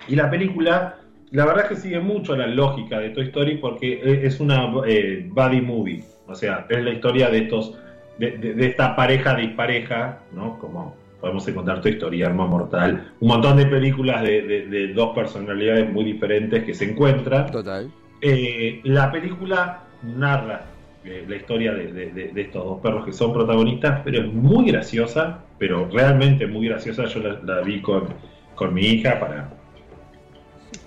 y 0.08 0.16
la 0.16 0.28
película, 0.28 0.98
la 1.30 1.46
verdad 1.46 1.64
es 1.64 1.68
que 1.68 1.76
sigue 1.76 2.00
mucho 2.00 2.34
la 2.36 2.48
lógica 2.48 2.98
de 2.98 3.10
Toy 3.10 3.26
Story 3.26 3.58
porque 3.58 4.00
e- 4.02 4.26
es 4.26 4.40
una 4.40 4.72
eh, 4.86 5.28
buddy 5.30 5.60
movie. 5.60 6.02
O 6.26 6.34
sea, 6.34 6.66
es 6.68 6.82
la 6.82 6.90
historia 6.90 7.30
de 7.30 7.38
estos, 7.38 7.78
de, 8.18 8.32
de- 8.32 8.54
de 8.54 8.66
esta 8.66 8.96
pareja 8.96 9.36
dispareja, 9.36 10.18
¿no? 10.32 10.58
Como 10.58 10.96
podemos 11.22 11.46
encontrar 11.46 11.80
Toy 11.80 11.92
Story, 11.92 12.22
Arma 12.24 12.46
Mortal, 12.46 13.12
un 13.20 13.28
montón 13.28 13.56
de 13.56 13.66
películas 13.66 14.22
de, 14.22 14.42
de- 14.42 14.66
de 14.66 14.88
dos 14.92 15.14
personalidades 15.14 15.88
muy 15.90 16.04
diferentes 16.04 16.64
que 16.64 16.74
se 16.74 16.90
encuentran. 16.90 17.48
Total. 17.52 17.88
Eh, 18.20 18.80
la 18.84 19.10
película 19.12 19.84
narra 20.02 20.62
eh, 21.04 21.24
la 21.28 21.36
historia 21.36 21.72
de, 21.74 21.92
de- 21.92 22.40
estos 22.40 22.64
dos 22.64 22.80
perros 22.80 23.04
que 23.06 23.12
son 23.12 23.32
protagonistas, 23.32 24.00
pero 24.04 24.18
es 24.20 24.32
muy 24.32 24.66
graciosa, 24.70 25.44
pero 25.58 25.88
realmente 25.88 26.46
muy 26.48 26.66
graciosa. 26.66 27.04
Yo 27.06 27.20
la, 27.20 27.40
la 27.44 27.60
vi 27.62 27.80
con, 27.80 28.08
con 28.56 28.74
mi 28.74 28.82
hija 28.82 29.20
para, 29.20 29.48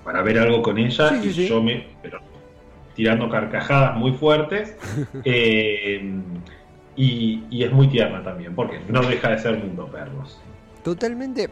para 0.03 0.21
ver 0.21 0.37
algo 0.39 0.61
con 0.61 0.77
ella 0.77 1.09
sí, 1.21 1.29
y 1.29 1.31
sí. 1.33 1.47
yo 1.47 1.63
me... 1.63 1.87
Pero, 2.01 2.19
tirando 2.93 3.29
carcajadas 3.29 3.97
muy 3.97 4.11
fuertes. 4.13 4.77
eh, 5.23 6.11
y, 6.95 7.43
y 7.49 7.63
es 7.63 7.71
muy 7.71 7.87
tierna 7.87 8.23
también, 8.23 8.55
porque 8.55 8.79
no 8.89 9.01
deja 9.01 9.29
de 9.29 9.39
ser 9.39 9.57
mundo 9.57 9.87
perros. 9.87 10.39
Totalmente. 10.83 11.49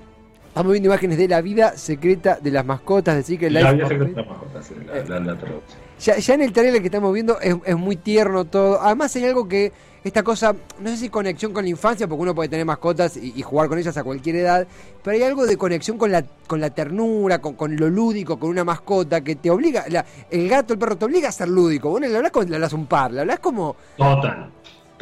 Estamos 0.48 0.72
viendo 0.72 0.90
imágenes 0.90 1.18
de 1.18 1.28
la 1.28 1.42
vida 1.42 1.76
secreta 1.76 2.38
de 2.40 2.52
las 2.52 2.64
mascotas 2.64 3.16
de 3.16 3.24
Secret 3.24 3.52
La 3.52 3.72
vida 3.72 3.88
secreta 3.88 4.12
de 4.12 4.16
las 4.22 4.28
mascotas, 4.30 4.66
sí, 4.68 4.76
la, 4.86 4.94
la- 5.04 5.20
la 5.34 5.36
traducción. 5.40 5.82
Ya, 6.00 6.18
ya 6.18 6.34
en 6.36 6.42
el 6.42 6.54
trailer 6.54 6.80
que 6.82 6.88
estamos 6.88 7.12
viendo 7.14 7.40
es, 7.40 7.56
es 7.66 7.76
muy 7.78 7.96
tierno 7.96 8.46
todo. 8.46 8.80
Además 8.82 9.16
hay 9.16 9.26
algo 9.26 9.48
que, 9.48 9.72
esta 10.04 10.22
cosa, 10.22 10.54
no 10.80 10.90
sé 10.90 10.98
si 10.98 11.10
conexión 11.10 11.54
con 11.54 11.64
la 11.64 11.70
infancia, 11.72 12.08
porque 12.08 12.22
uno 12.22 12.36
puede 12.36 12.50
tener 12.50 12.66
mascotas 12.66 13.18
y, 13.18 13.34
y 13.36 13.42
jugar 13.42 13.68
con 13.68 13.80
ellas 13.80 13.96
a 13.98 14.04
cualquier 14.04 14.36
edad, 14.36 14.68
pero 15.04 15.16
hay 15.18 15.24
algo 15.24 15.46
de 15.48 15.58
conexión 15.58 15.98
con 15.98 16.12
la, 16.12 16.24
con 16.46 16.60
la 16.62 16.70
ternura, 16.70 17.40
con, 17.40 17.54
con 17.56 17.76
lo 17.76 17.90
lúdico, 17.90 18.38
con 18.38 18.50
una 18.52 18.64
mascota 18.64 19.22
que 19.22 19.36
te 19.38 19.50
obliga, 19.50 19.86
la- 19.90 20.06
el 20.30 20.48
gato, 20.50 20.74
el 20.74 20.80
perro 20.80 20.98
te 20.98 21.06
obliga 21.06 21.30
a 21.30 21.32
ser 21.32 21.48
lúdico. 21.48 21.90
Vos 21.90 22.00
no 22.02 22.08
le 22.08 22.16
hablas 22.18 22.32
como 22.32 22.46
le 22.48 22.56
hablas 22.56 22.74
un 22.74 22.86
par, 22.86 23.12
le 23.12 23.22
hablas 23.22 23.40
como... 23.40 23.76
Total, 23.98 24.52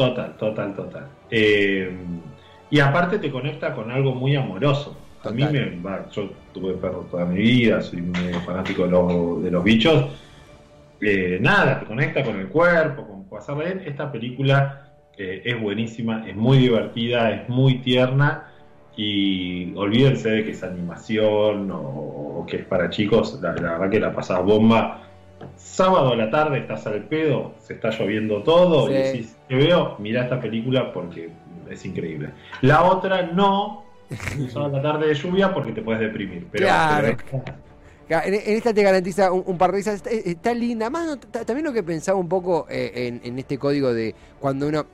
total, 0.07 0.37
total, 0.37 0.75
total. 0.75 1.07
Eh, 1.29 1.95
y 2.69 2.79
aparte 2.79 3.19
te 3.19 3.31
conecta 3.31 3.73
con 3.75 3.91
algo 3.91 4.13
muy 4.13 4.35
amoroso. 4.35 4.97
A 5.23 5.29
mí 5.29 5.45
me, 5.51 5.79
va, 5.81 6.09
yo 6.09 6.31
tuve 6.51 6.73
perros 6.73 7.09
toda 7.11 7.25
mi 7.25 7.37
vida, 7.37 7.81
soy 7.81 8.01
muy 8.01 8.33
fanático 8.45 8.85
de 8.85 8.89
los, 8.89 9.43
de 9.43 9.51
los 9.51 9.63
bichos. 9.63 10.05
Eh, 10.99 11.37
nada, 11.41 11.79
te 11.79 11.85
conecta 11.85 12.23
con 12.23 12.39
el 12.39 12.47
cuerpo, 12.47 13.07
con 13.07 13.25
pasarla 13.25 13.65
bien. 13.65 13.83
Esta 13.85 14.11
película 14.11 14.93
eh, 15.17 15.43
es 15.45 15.61
buenísima, 15.61 16.27
es 16.27 16.35
muy 16.35 16.57
divertida, 16.57 17.31
es 17.31 17.49
muy 17.49 17.79
tierna. 17.79 18.47
Y 18.95 19.73
olvídense 19.75 20.29
de 20.29 20.43
que 20.43 20.51
es 20.51 20.63
animación 20.63 21.71
o, 21.71 21.77
o 21.79 22.45
que 22.45 22.57
es 22.57 22.65
para 22.65 22.89
chicos, 22.89 23.39
la, 23.41 23.53
la 23.53 23.73
verdad 23.73 23.89
que 23.89 23.99
la 23.99 24.13
pasas 24.13 24.43
bomba. 24.43 25.10
Sábado 25.57 26.13
a 26.13 26.15
la 26.15 26.29
tarde 26.29 26.59
estás 26.59 26.85
al 26.87 27.03
pedo, 27.05 27.53
se 27.59 27.73
está 27.73 27.89
lloviendo 27.91 28.43
todo 28.43 28.87
Sí. 28.87 28.93
y 28.93 28.95
decís, 28.97 29.35
te 29.47 29.55
veo, 29.55 29.95
mira 29.99 30.23
esta 30.23 30.39
película 30.39 30.91
porque 30.93 31.29
es 31.69 31.85
increíble. 31.85 32.29
La 32.61 32.83
otra 32.83 33.23
no, 33.23 33.83
sábado 34.49 34.75
a 34.77 34.81
la 34.81 34.81
tarde 34.81 35.07
de 35.07 35.13
lluvia 35.13 35.53
porque 35.53 35.71
te 35.71 35.81
puedes 35.81 36.01
deprimir. 36.01 36.47
Pero, 36.51 36.67
Claro. 36.67 37.17
pero- 37.31 37.43
En, 38.25 38.33
en 38.33 38.41
esta 38.57 38.73
te 38.73 38.83
garantiza 38.83 39.31
un, 39.31 39.41
un 39.45 39.57
par 39.57 39.71
de 39.71 39.77
risas. 39.77 39.95
Está, 39.95 40.09
está 40.09 40.53
linda. 40.53 40.89
Más 40.89 41.07
no, 41.07 41.17
también 41.17 41.63
lo 41.63 41.71
que 41.71 41.81
pensaba 41.81 42.17
un 42.19 42.27
poco 42.27 42.67
eh, 42.69 42.91
en, 43.07 43.21
en 43.23 43.39
este 43.39 43.57
código 43.57 43.93
de 43.93 44.13
cuando 44.39 44.67
uno. 44.67 44.85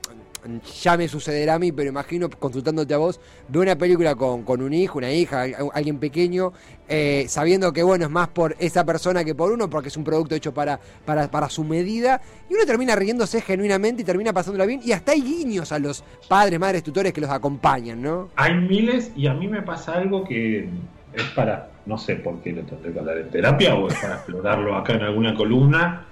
Ya 0.82 0.96
me 0.96 1.08
sucederá 1.08 1.54
a 1.54 1.58
mí, 1.58 1.72
pero 1.72 1.88
imagino 1.88 2.30
consultándote 2.30 2.94
a 2.94 2.98
vos, 2.98 3.20
ve 3.48 3.58
una 3.58 3.76
película 3.76 4.14
con, 4.14 4.44
con 4.44 4.62
un 4.62 4.72
hijo, 4.72 4.98
una 4.98 5.10
hija, 5.10 5.42
al- 5.42 5.54
alguien 5.74 5.98
pequeño, 5.98 6.52
eh, 6.88 7.26
sabiendo 7.28 7.72
que 7.72 7.82
bueno, 7.82 8.04
es 8.04 8.10
más 8.10 8.28
por 8.28 8.54
esa 8.58 8.84
persona 8.84 9.24
que 9.24 9.34
por 9.34 9.50
uno, 9.50 9.68
porque 9.68 9.88
es 9.88 9.96
un 9.96 10.04
producto 10.04 10.34
hecho 10.34 10.54
para, 10.54 10.78
para, 11.04 11.28
para 11.30 11.48
su 11.48 11.64
medida, 11.64 12.20
y 12.48 12.54
uno 12.54 12.64
termina 12.66 12.94
riéndose 12.94 13.40
genuinamente 13.40 14.02
y 14.02 14.04
termina 14.04 14.32
pasándola 14.32 14.64
bien, 14.64 14.80
y 14.84 14.92
hasta 14.92 15.12
hay 15.12 15.22
guiños 15.22 15.72
a 15.72 15.78
los 15.78 16.04
padres, 16.28 16.58
madres, 16.60 16.82
tutores 16.82 17.12
que 17.12 17.20
los 17.20 17.30
acompañan, 17.30 18.00
¿no? 18.00 18.28
Hay 18.36 18.54
miles 18.54 19.10
y 19.16 19.26
a 19.26 19.34
mí 19.34 19.48
me 19.48 19.62
pasa 19.62 19.94
algo 19.94 20.24
que 20.24 20.68
es 21.14 21.22
para, 21.34 21.68
no 21.86 21.98
sé 21.98 22.14
por 22.16 22.40
qué 22.42 22.52
lo 22.52 22.62
tendré 22.62 22.92
que 22.92 22.98
hablar 23.00 23.18
en 23.18 23.30
terapia 23.30 23.74
o 23.74 23.88
es 23.88 23.94
para 23.94 24.14
explorarlo 24.14 24.76
acá 24.76 24.94
en 24.94 25.02
alguna 25.02 25.34
columna. 25.34 26.04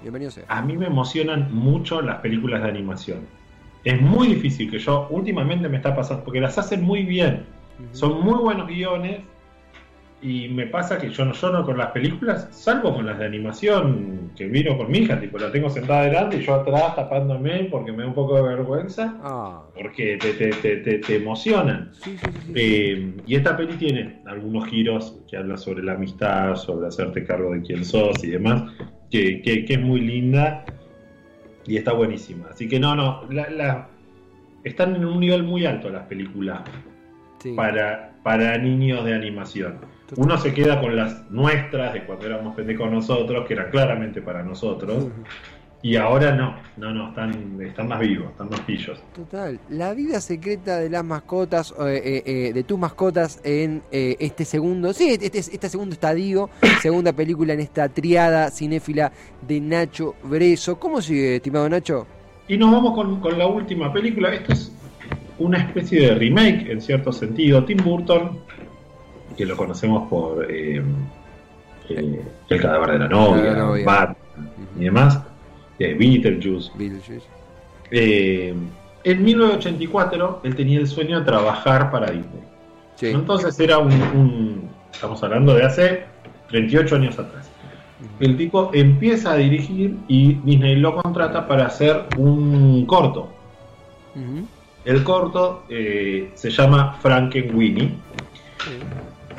Bienvenido 0.00 0.30
sea. 0.30 0.44
A 0.48 0.62
mí 0.62 0.76
me 0.76 0.86
emocionan 0.86 1.52
mucho 1.54 2.00
las 2.00 2.20
películas 2.20 2.62
de 2.62 2.68
animación. 2.68 3.37
Es 3.88 3.98
muy 4.02 4.28
difícil 4.28 4.70
que 4.70 4.78
yo, 4.78 5.06
últimamente 5.08 5.66
me 5.66 5.78
está 5.78 5.96
pasando, 5.96 6.22
porque 6.22 6.42
las 6.42 6.58
hacen 6.58 6.82
muy 6.82 7.04
bien. 7.04 7.46
Son 7.92 8.20
muy 8.22 8.34
buenos 8.38 8.66
guiones 8.68 9.20
y 10.20 10.48
me 10.48 10.66
pasa 10.66 10.98
que 10.98 11.08
yo 11.08 11.24
no 11.24 11.32
lloro 11.32 11.64
con 11.64 11.78
las 11.78 11.92
películas, 11.92 12.48
salvo 12.50 12.92
con 12.94 13.06
las 13.06 13.18
de 13.18 13.24
animación 13.24 14.32
que 14.36 14.44
miro 14.46 14.76
con 14.76 14.90
mi 14.90 14.98
hija, 14.98 15.18
tipo 15.18 15.38
la 15.38 15.50
tengo 15.50 15.70
sentada 15.70 16.02
delante 16.02 16.36
y 16.36 16.40
yo 16.44 16.52
atrás 16.56 16.96
tapándome 16.96 17.64
porque 17.70 17.92
me 17.92 18.02
da 18.02 18.08
un 18.08 18.14
poco 18.14 18.36
de 18.36 18.42
vergüenza, 18.42 19.16
Ah, 19.22 19.62
porque 19.74 20.18
te, 20.20 20.34
te, 20.34 20.50
te, 20.50 20.76
te- 20.78 20.98
te 20.98 21.16
emocionan. 21.16 21.88
sí, 21.94 22.18
sí, 22.18 22.30
sí, 22.30 22.40
sí. 22.46 22.52
Eh, 22.54 23.14
y 23.24 23.36
esta 23.36 23.56
peli 23.56 23.72
tiene 23.78 24.20
algunos 24.26 24.66
giros 24.68 25.16
que 25.30 25.38
habla 25.38 25.56
sobre 25.56 25.82
la 25.82 25.92
amistad, 25.92 26.56
sobre 26.56 26.88
hacerte 26.88 27.24
cargo 27.24 27.52
de 27.54 27.62
quién 27.62 27.86
sos 27.86 28.22
y 28.22 28.26
demás, 28.32 28.64
que, 29.10 29.40
que- 29.40 29.64
que 29.64 29.74
es 29.74 29.80
muy 29.80 30.00
linda 30.02 30.66
y 31.68 31.76
está 31.76 31.92
buenísima. 31.92 32.46
Así 32.50 32.68
que 32.68 32.80
no, 32.80 32.94
no, 32.96 33.22
la- 33.30 33.50
la- 33.50 33.88
están 34.64 34.96
en 34.96 35.04
un 35.04 35.20
nivel 35.20 35.42
muy 35.44 35.64
alto 35.66 35.88
las 35.90 36.04
películas 36.06 36.62
Sí. 37.38 37.52
para, 37.54 38.14
para 38.24 38.58
niños 38.58 39.04
de 39.04 39.14
animación. 39.14 39.78
Total. 40.08 40.24
Uno 40.24 40.38
se 40.38 40.52
queda 40.52 40.80
con 40.80 40.96
las 40.96 41.30
nuestras 41.30 41.92
de 41.92 42.04
cuando 42.04 42.26
éramos 42.26 42.56
pendejos 42.56 42.90
nosotros, 42.90 43.46
que 43.46 43.54
eran 43.54 43.70
claramente 43.70 44.20
para 44.22 44.42
nosotros, 44.42 45.04
Ujú. 45.04 45.12
Y 45.80 45.94
ahora 45.96 46.34
no, 46.34 46.56
no, 46.76 46.92
no, 46.92 47.08
están, 47.10 47.60
están 47.60 47.88
más 47.88 48.00
vivos, 48.00 48.30
están 48.30 48.48
más 48.48 48.60
pillos. 48.60 49.00
Total, 49.14 49.60
la 49.68 49.94
vida 49.94 50.20
secreta 50.20 50.78
de 50.78 50.90
las 50.90 51.04
mascotas, 51.04 51.72
eh, 51.78 52.02
eh, 52.04 52.22
eh, 52.26 52.52
de 52.52 52.64
tus 52.64 52.78
mascotas 52.78 53.40
en 53.44 53.82
eh, 53.92 54.16
este 54.18 54.44
segundo, 54.44 54.92
sí, 54.92 55.16
este, 55.20 55.38
este 55.38 55.68
segundo 55.68 55.92
estadio, 55.92 56.50
segunda 56.82 57.12
película 57.12 57.52
en 57.52 57.60
esta 57.60 57.88
triada 57.88 58.50
cinéfila 58.50 59.12
de 59.46 59.60
Nacho 59.60 60.16
Breso. 60.24 60.80
¿Cómo 60.80 61.00
sigue, 61.00 61.36
estimado 61.36 61.68
Nacho? 61.68 62.06
Y 62.48 62.58
nos 62.58 62.72
vamos 62.72 62.94
con, 62.94 63.20
con 63.20 63.38
la 63.38 63.46
última 63.46 63.92
película. 63.92 64.34
Esto 64.34 64.54
es 64.54 64.72
una 65.38 65.58
especie 65.58 66.08
de 66.08 66.14
remake 66.16 66.72
en 66.72 66.80
cierto 66.80 67.12
sentido. 67.12 67.64
Tim 67.64 67.78
Burton, 67.84 68.40
que 69.36 69.46
lo 69.46 69.56
conocemos 69.56 70.08
por 70.08 70.44
El 70.50 70.82
cadáver 72.48 72.92
de 72.92 72.98
la 72.98 73.08
novia, 73.08 73.52
La 73.52 73.58
novia. 73.58 73.84
Bat 73.84 74.16
y 74.78 74.84
demás, 74.84 75.20
eh, 75.78 75.94
Beetlejuice. 75.94 76.70
Beetlejuice. 76.76 77.26
Eh, 77.90 78.54
en 79.04 79.24
1984 79.24 80.40
él 80.44 80.54
tenía 80.56 80.78
el 80.78 80.86
sueño 80.86 81.20
de 81.20 81.24
trabajar 81.24 81.90
para 81.90 82.10
Disney. 82.10 82.42
Sí. 82.96 83.06
Entonces 83.08 83.58
era 83.60 83.78
un, 83.78 83.92
un- 83.92 84.68
Estamos 84.92 85.22
hablando 85.22 85.54
de 85.54 85.64
hace 85.64 86.04
38 86.48 86.96
años 86.96 87.18
atrás. 87.18 87.50
El 88.20 88.36
tipo 88.36 88.70
empieza 88.74 89.32
a 89.32 89.36
dirigir 89.36 89.96
y 90.08 90.34
Disney 90.34 90.76
lo 90.76 90.94
contrata 90.96 91.46
para 91.46 91.66
hacer 91.66 92.04
un 92.16 92.84
corto. 92.86 93.28
El 94.84 95.04
corto 95.04 95.64
eh, 95.68 96.30
se 96.34 96.50
llama 96.50 96.94
Frankenweenie. 97.00 97.90
Sí. 98.64 98.70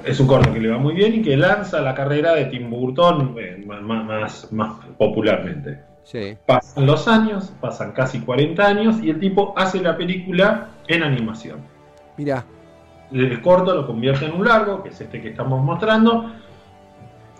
Es 0.06 0.20
un 0.20 0.28
corto 0.28 0.54
que 0.54 0.60
le 0.62 0.70
va 0.70 0.78
muy 0.78 0.94
bien 0.94 1.16
y 1.16 1.22
que 1.22 1.36
lanza 1.36 1.82
la 1.82 1.94
carrera 1.94 2.34
de 2.36 2.46
Tim 2.46 2.70
Burton 2.70 3.36
eh, 3.38 3.64
ma- 3.66 3.82
más, 3.82 4.52
más 4.54 4.86
popularmente. 4.98 5.80
Sí. 6.10 6.36
Pasan 6.48 6.88
los 6.88 7.08
años, 7.08 7.54
pasan 7.62 7.92
casi 7.92 8.22
40 8.22 8.66
años 8.66 8.96
y 9.04 9.12
el 9.12 9.20
tipo 9.20 9.54
hace 9.56 9.80
la 9.80 9.96
película 9.96 10.70
en 10.88 11.04
animación. 11.04 11.60
Mirá, 12.18 12.44
El 13.12 13.40
corto 13.44 13.76
lo 13.76 13.86
convierte 13.86 14.26
en 14.26 14.34
un 14.34 14.44
largo, 14.44 14.82
que 14.82 14.90
es 14.90 15.00
este 15.00 15.22
que 15.22 15.30
estamos 15.30 15.64
mostrando, 15.64 16.32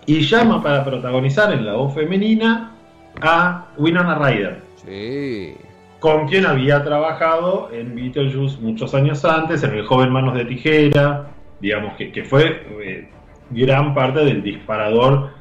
y 0.06 0.20
llama 0.20 0.62
para 0.62 0.84
protagonizar 0.84 1.52
en 1.52 1.66
la 1.66 1.74
voz 1.74 1.94
femenina 1.94 2.76
a 3.20 3.66
Winona 3.76 4.14
Ryder. 4.14 4.62
sí. 4.76 5.56
con 5.98 6.28
quien 6.28 6.46
había 6.46 6.82
trabajado 6.84 7.70
en 7.72 7.96
Beetlejuice 7.96 8.58
muchos 8.60 8.94
años 8.94 9.24
antes, 9.24 9.64
en 9.64 9.74
El 9.74 9.84
joven 9.84 10.10
manos 10.10 10.34
de 10.34 10.44
tijera, 10.44 11.26
digamos 11.60 11.96
que, 11.96 12.12
que 12.12 12.24
fue 12.24 12.66
eh, 12.82 13.10
gran 13.50 13.94
parte 13.94 14.20
del 14.20 14.42
disparador, 14.42 15.39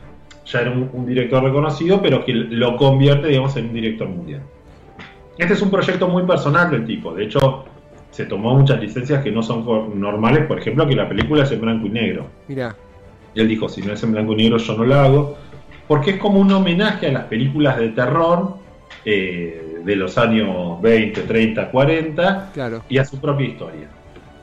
ya 0.51 0.62
era 0.62 0.72
un, 0.72 0.89
un 0.94 1.06
director 1.06 1.44
reconocido, 1.44 2.01
pero 2.01 2.25
que 2.25 2.34
lo 2.34 2.75
convierte, 2.77 3.27
digamos, 3.27 3.56
en 3.58 3.68
un 3.68 3.74
director 3.74 4.08
mundial. 4.08 4.41
Este 5.38 5.53
es 5.53 5.62
un 5.62 5.70
proyecto 5.72 6.08
muy 6.08 6.24
personal 6.24 6.70
del 6.72 6.86
tipo, 6.86 7.13
de 7.13 7.25
hecho 7.25 7.65
se 8.12 8.25
tomó 8.25 8.56
muchas 8.56 8.82
licencias 8.82 9.24
que 9.24 9.32
no 9.32 9.41
son 9.44 9.63
normales, 10.00 10.46
por 10.48 10.60
ejemplo, 10.60 10.86
que 10.88 10.96
la 10.96 11.08
película 11.08 11.44
es 11.44 11.51
en 11.51 11.62
blanco 11.62 11.86
y 11.88 11.89
negro. 11.91 12.25
Mirá. 12.48 12.75
Y 13.36 13.39
él 13.39 13.48
dijo, 13.48 13.70
si 13.70 13.82
no 13.82 13.94
es 13.94 14.01
en 14.03 14.12
blanco 14.12 14.34
y 14.34 14.38
negro 14.38 14.58
yo 14.58 14.75
no 14.75 14.84
la 14.84 15.06
hago, 15.06 15.38
porque 15.88 16.12
es 16.12 16.18
como 16.18 16.39
un 16.39 16.51
homenaje 16.51 17.08
a 17.08 17.12
las 17.12 17.24
películas 17.25 17.77
de 17.77 17.89
terror 17.89 18.56
eh, 19.06 19.77
de 19.86 19.96
los 19.96 20.18
años 20.18 20.82
20, 20.82 21.22
30, 21.22 21.70
40 21.72 22.50
Claro. 22.53 22.84
y 22.89 22.98
a 22.98 23.06
su 23.06 23.20
propia 23.22 23.48
historia. 23.48 23.88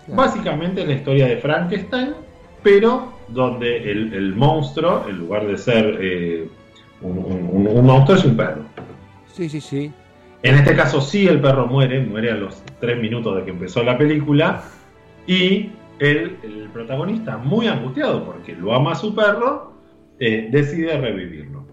claro. 0.06 0.22
Básicamente 0.22 0.82
es 0.82 0.86
la 0.88 0.94
historia 0.94 1.26
de 1.26 1.36
Frankenstein, 1.38 2.14
pero 2.62 3.12
donde 3.28 3.90
el, 3.90 4.12
el 4.14 4.34
monstruo, 4.34 5.04
en 5.08 5.18
lugar 5.18 5.46
de 5.46 5.56
ser 5.58 5.98
eh, 6.00 6.48
un, 7.02 7.18
un- 7.18 7.66
un 7.68 7.86
monstruo, 7.86 8.16
es 8.18 8.24
un 8.24 8.36
perro. 8.36 8.62
Sí, 9.32 9.48
sí, 9.48 9.60
sí. 9.60 9.92
En 10.42 10.54
este 10.54 10.76
caso 10.76 11.00
sí 11.00 11.26
el 11.26 11.40
perro 11.40 11.66
muere, 11.66 12.00
muere 12.00 12.30
a 12.30 12.34
los 12.36 12.62
3 12.80 13.00
minutos 13.00 13.36
de 13.36 13.44
que 13.44 13.50
empezó 13.50 13.82
la 13.82 13.98
película 13.98 14.62
y 15.26 15.70
el, 15.98 16.36
el 16.42 16.68
protagonista, 16.72 17.36
muy 17.38 17.66
angustiado 17.66 18.24
porque 18.24 18.54
lo 18.54 18.74
ama 18.74 18.92
a 18.92 18.94
su 18.94 19.14
perro, 19.14 19.72
eh, 20.20 20.48
decide 20.50 20.96
revivirlo. 20.98 21.66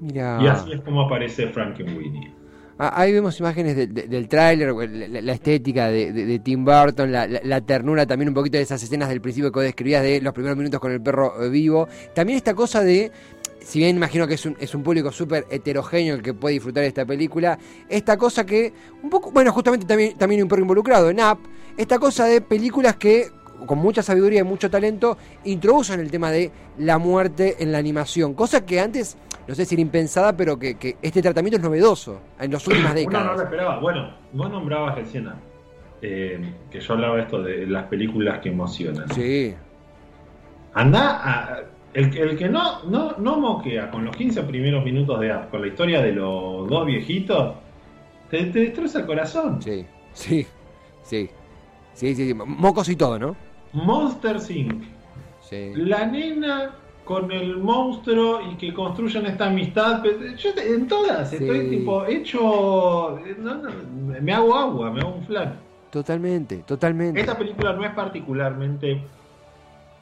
Mirá. 0.00 0.38
Y 0.42 0.46
así 0.46 0.72
es 0.72 0.80
como 0.80 1.02
aparece 1.02 1.48
Frankenweenie. 1.48 2.30
Ah, 2.78 2.92
Ahí 3.00 3.12
vemos 3.12 3.38
imágenes 3.40 3.74
de- 3.76 3.86
de- 3.88 4.02
del 4.06 4.28
tráiler, 4.28 4.72
la, 4.72 5.32
estética 5.32 5.88
de, 5.88 6.40
Tim 6.44 6.64
Burton, 6.64 7.10
la, 7.10 7.26
la- 7.26 7.60
ternura 7.60 8.06
también 8.06 8.28
un 8.28 8.34
poquito 8.34 8.56
de 8.56 8.62
esas 8.62 8.80
escenas 8.82 9.08
del 9.08 9.20
principio 9.20 9.50
que 9.50 9.60
describías 9.60 10.02
de 10.02 10.20
los 10.20 10.32
primeros 10.32 10.56
minutos 10.56 10.78
con 10.80 10.92
el 10.92 11.00
perro 11.00 11.42
eh, 11.42 11.48
vivo. 11.48 11.88
También 12.14 12.36
esta 12.36 12.54
cosa 12.54 12.82
de, 12.84 13.10
si 13.60 13.80
bien 13.80 13.96
imagino 13.96 14.28
que 14.28 14.34
es 14.34 14.46
un, 14.46 14.56
es 14.60 14.74
un 14.76 14.82
público 14.84 15.10
súper 15.10 15.44
heterogéneo 15.50 16.14
el 16.14 16.22
que 16.22 16.34
puede 16.34 16.54
disfrutar 16.54 16.82
de 16.82 16.88
esta 16.88 17.04
película, 17.04 17.58
esta 17.88 18.16
cosa 18.16 18.46
que, 18.46 18.72
un 19.02 19.10
poco, 19.10 19.32
bueno, 19.32 19.52
justamente 19.52 19.84
también, 19.84 20.16
también 20.16 20.42
un 20.42 20.48
perro 20.48 20.62
involucrado 20.62 21.10
en 21.10 21.18
Up, 21.20 21.38
esta 21.76 21.98
cosa 21.98 22.26
de 22.26 22.40
películas 22.40 22.94
que 22.96 23.26
con 23.66 23.78
mucha 23.78 24.02
sabiduría 24.02 24.40
y 24.40 24.44
mucho 24.44 24.70
talento, 24.70 25.16
introducen 25.44 26.00
el 26.00 26.10
tema 26.10 26.30
de 26.30 26.50
la 26.78 26.98
muerte 26.98 27.56
en 27.60 27.72
la 27.72 27.78
animación, 27.78 28.34
cosa 28.34 28.64
que 28.64 28.80
antes, 28.80 29.16
no 29.46 29.54
sé 29.54 29.64
si 29.64 29.74
era 29.74 29.82
impensada, 29.82 30.36
pero 30.36 30.58
que, 30.58 30.74
que 30.76 30.96
este 31.02 31.20
tratamiento 31.22 31.56
es 31.56 31.62
novedoso 31.62 32.20
en 32.38 32.52
las 32.52 32.66
últimas 32.66 32.92
Uno 32.92 33.02
no 33.02 33.10
lo 33.10 33.20
décadas. 33.24 33.40
esperaba. 33.42 33.78
Bueno, 33.80 34.14
vos 34.32 34.50
nombrabas 34.50 34.94
recién 34.94 35.28
eh, 36.02 36.54
que 36.70 36.80
yo 36.80 36.94
hablaba 36.94 37.20
esto 37.20 37.42
de 37.42 37.66
las 37.66 37.84
películas 37.86 38.38
que 38.40 38.50
emocionan. 38.50 39.08
Sí, 39.12 39.54
Anda 40.74 41.20
a. 41.24 41.60
El, 41.94 42.10
que- 42.10 42.20
el 42.20 42.36
que 42.36 42.48
no, 42.48 42.84
no, 42.84 43.16
no 43.16 43.40
moquea 43.40 43.90
con 43.90 44.04
los 44.04 44.14
15 44.14 44.42
primeros 44.42 44.84
minutos 44.84 45.18
de 45.20 45.32
app, 45.32 45.50
con 45.50 45.62
la 45.62 45.68
historia 45.68 46.02
de 46.02 46.12
los 46.12 46.68
dos 46.68 46.86
viejitos, 46.86 47.54
te, 48.30 48.44
te 48.44 48.60
destroza 48.60 49.00
el 49.00 49.06
corazón. 49.06 49.60
sí, 49.62 49.86
sí, 50.12 50.46
sí, 51.02 51.30
sí, 51.94 52.14
sí, 52.14 52.26
sí, 52.28 52.34
mocos 52.34 52.88
y 52.90 52.94
todo, 52.96 53.18
¿no? 53.18 53.34
Monster 53.72 54.36
Inc. 54.50 54.84
Sí. 55.40 55.72
La 55.76 56.06
nena 56.06 56.74
con 57.04 57.32
el 57.32 57.56
monstruo 57.56 58.40
y 58.50 58.56
que 58.56 58.74
construyen 58.74 59.26
esta 59.26 59.46
amistad. 59.46 60.04
Yo 60.36 60.50
en 60.56 60.86
todas 60.86 61.32
estoy 61.32 61.70
tipo 61.70 62.04
hecho. 62.04 63.18
no, 63.38 63.54
no, 63.54 63.70
me 64.20 64.32
hago 64.32 64.54
agua, 64.54 64.90
me 64.90 65.00
hago 65.00 65.14
un 65.14 65.24
flan. 65.24 65.58
Totalmente, 65.90 66.58
totalmente. 66.66 67.18
Esta 67.18 67.38
película 67.38 67.72
no 67.72 67.82
es 67.84 67.92
particularmente 67.92 69.02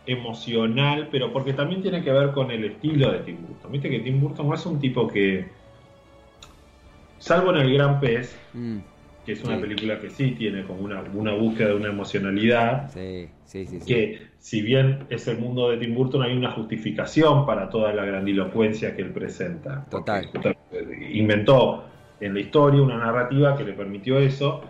emocional, 0.07 1.09
pero 1.11 1.33
porque 1.33 1.53
también 1.53 1.83
tiene 1.83 2.03
que 2.03 2.11
ver 2.11 2.33
con 2.33 2.51
el 2.51 2.65
estilo 2.65 3.13
de 3.13 3.21
Tim 3.21 3.39
Burton. 3.47 3.73
Viste 3.73 3.91
que 3.91 4.01
Tim 4.01 4.21
Burton 4.21 4.49
no 4.49 4.55
es 4.55 4.67
un 4.67 4.81
tipo 4.81 5.07
que, 5.07 5.49
salvo 7.19 7.51
en 7.51 7.59
El 7.59 7.73
Gran 7.75 8.01
Pez, 8.01 8.37
Mm, 8.53 8.79
que 9.27 9.33
es 9.33 9.43
una 9.45 9.57
Sí. 9.57 9.63
película 9.63 10.01
que 10.01 10.09
sí 10.09 10.31
tiene 10.39 10.63
como 10.65 10.81
una, 10.83 11.03
una 11.03 11.35
búsqueda 11.35 11.69
de 11.71 11.75
una 11.75 11.89
emocionalidad, 11.89 12.89
sí, 12.93 13.29
sí, 13.45 13.67
sí, 13.67 13.81
que 13.85 14.21
si 14.39 14.63
bien 14.63 15.01
es 15.11 15.27
el 15.29 15.39
mundo 15.39 15.69
de 15.71 15.79
Tim 15.79 15.95
Burton, 15.95 16.23
hay 16.23 16.37
una 16.37 16.53
justificación 16.53 17.45
para 17.45 17.69
toda 17.69 17.93
la 17.93 18.05
grandilocuencia 18.05 18.95
que 18.95 19.03
él 19.03 19.11
presenta. 19.11 19.85
Total. 19.91 20.29
Inventó 21.13 21.85
en 22.21 22.35
la 22.35 22.41
historia 22.41 22.81
una 22.83 22.97
narrativa 22.99 23.57
que 23.57 23.65
le 23.65 23.73
permitió 23.73 24.19
eso. 24.19 24.63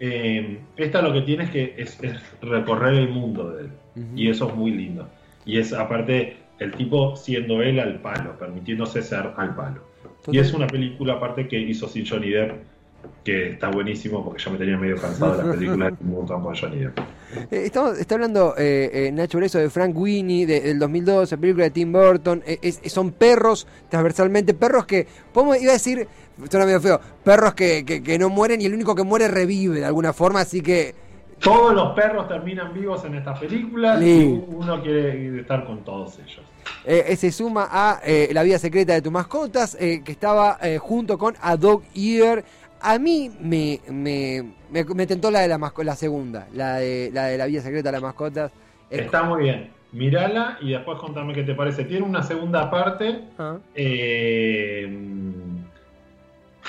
Eh, 0.00 0.58
esta 0.76 1.00
lo 1.00 1.12
que 1.12 1.22
tiene 1.22 1.44
es 1.44 1.50
que 1.50 1.74
es, 1.78 2.02
es 2.02 2.20
recorrer 2.40 2.94
el 2.94 3.08
mundo 3.08 3.50
de 3.52 3.64
él. 3.64 3.70
Y 4.16 4.28
eso 4.28 4.48
es 4.48 4.54
muy 4.56 4.72
lindo. 4.72 5.08
Y 5.44 5.58
es 5.58 5.72
aparte 5.72 6.36
el 6.58 6.72
tipo 6.72 7.14
siendo 7.16 7.62
él 7.62 7.78
al 7.78 8.00
palo, 8.00 8.38
permitiéndose 8.38 9.02
ser 9.02 9.30
al 9.36 9.54
palo. 9.54 9.82
Total- 10.02 10.34
Y 10.34 10.38
es 10.38 10.52
una 10.54 10.66
película 10.66 11.14
aparte 11.14 11.46
que 11.48 11.58
hizo 11.60 11.88
sin 11.88 12.06
Johnny 12.06 12.30
Depp, 12.30 12.52
que 13.24 13.50
está 13.50 13.68
buenísimo 13.68 14.24
porque 14.24 14.42
yo 14.42 14.50
me 14.50 14.58
tenía 14.58 14.76
medio 14.76 14.96
cansado 15.00 15.36
de 15.36 15.44
las 15.44 15.56
películas 15.56 15.90
de 15.92 15.96
Tim 15.96 16.10
Burton 16.10 16.42
con 16.42 16.56
Johnny 16.56 16.76
Depp. 16.78 16.98
Eh, 17.50 17.62
estamos- 17.66 17.98
está 17.98 18.14
hablando 18.16 18.54
eh, 18.58 18.90
eh, 18.92 19.12
Nacho 19.12 19.38
Breso 19.38 19.58
de 19.58 19.70
Frank 19.70 19.96
Winnie, 19.96 20.44
de- 20.46 20.60
del 20.60 20.78
2012, 20.78 21.38
película 21.38 21.64
de 21.64 21.70
Tim 21.70 21.92
Burton. 21.92 22.42
Eh, 22.46 22.58
es- 22.62 22.80
son 22.92 23.12
perros, 23.12 23.66
transversalmente, 23.88 24.54
perros 24.54 24.86
que, 24.86 25.06
podemos, 25.32 25.60
iba 25.62 25.70
a 25.70 25.74
decir, 25.74 26.08
suena 26.50 26.66
medio 26.66 26.80
feo, 26.80 27.00
perros 27.22 27.54
que, 27.54 27.84
que- 27.84 28.02
que 28.02 28.18
no 28.18 28.28
mueren 28.28 28.60
y 28.60 28.66
el 28.66 28.74
único 28.74 28.94
que 28.94 29.04
muere 29.04 29.28
revive 29.28 29.78
de 29.80 29.84
alguna 29.84 30.12
forma, 30.12 30.40
así 30.40 30.60
que 30.60 30.94
Todos 31.38 31.74
los 31.74 31.92
perros 31.96 32.28
terminan 32.28 32.72
vivos 32.72 33.04
en 33.04 33.16
estas 33.16 33.36
películas 33.40 33.98
Sí. 33.98 34.06
y 34.06 34.54
uno 34.54 34.80
quiere 34.80 35.40
estar 35.40 35.64
con 35.64 35.82
todos 35.84 36.16
ellos. 36.20 36.40
eh, 36.84 37.04
eh, 37.08 37.16
se 37.16 37.32
suma 37.32 37.66
a 37.70 38.00
eh, 38.04 38.28
La 38.32 38.44
vida 38.44 38.56
secreta 38.60 38.92
de 38.94 39.02
tus 39.02 39.10
mascotas, 39.10 39.76
eh, 39.80 40.02
que 40.04 40.12
estaba 40.12 40.58
junto 40.78 41.18
con 41.18 41.34
A 41.40 41.56
Dog 41.56 41.82
Ear. 41.96 42.44
A 42.82 42.98
mí 42.98 43.30
me, 43.40 43.80
me, 43.88 44.42
me, 44.70 44.84
me 44.84 45.06
tentó 45.06 45.30
la 45.30 45.40
de 45.40 45.48
la, 45.48 45.58
masco- 45.58 45.84
la 45.84 45.94
segunda, 45.96 46.48
la 46.52 46.76
de, 46.78 47.10
la 47.12 47.26
de 47.26 47.38
La 47.38 47.46
vida 47.46 47.60
secreta 47.62 47.88
de 47.88 47.92
las 47.92 48.02
mascotas. 48.02 48.50
Está 48.90 49.22
muy 49.22 49.44
bien. 49.44 49.70
Mírala 49.92 50.58
y 50.60 50.70
después 50.70 50.98
contame 50.98 51.32
qué 51.34 51.42
te 51.44 51.54
parece. 51.54 51.84
Tiene 51.84 52.04
una 52.06 52.22
segunda 52.22 52.70
parte. 52.70 53.20
ah, 53.38 53.58
eh, 53.74 54.88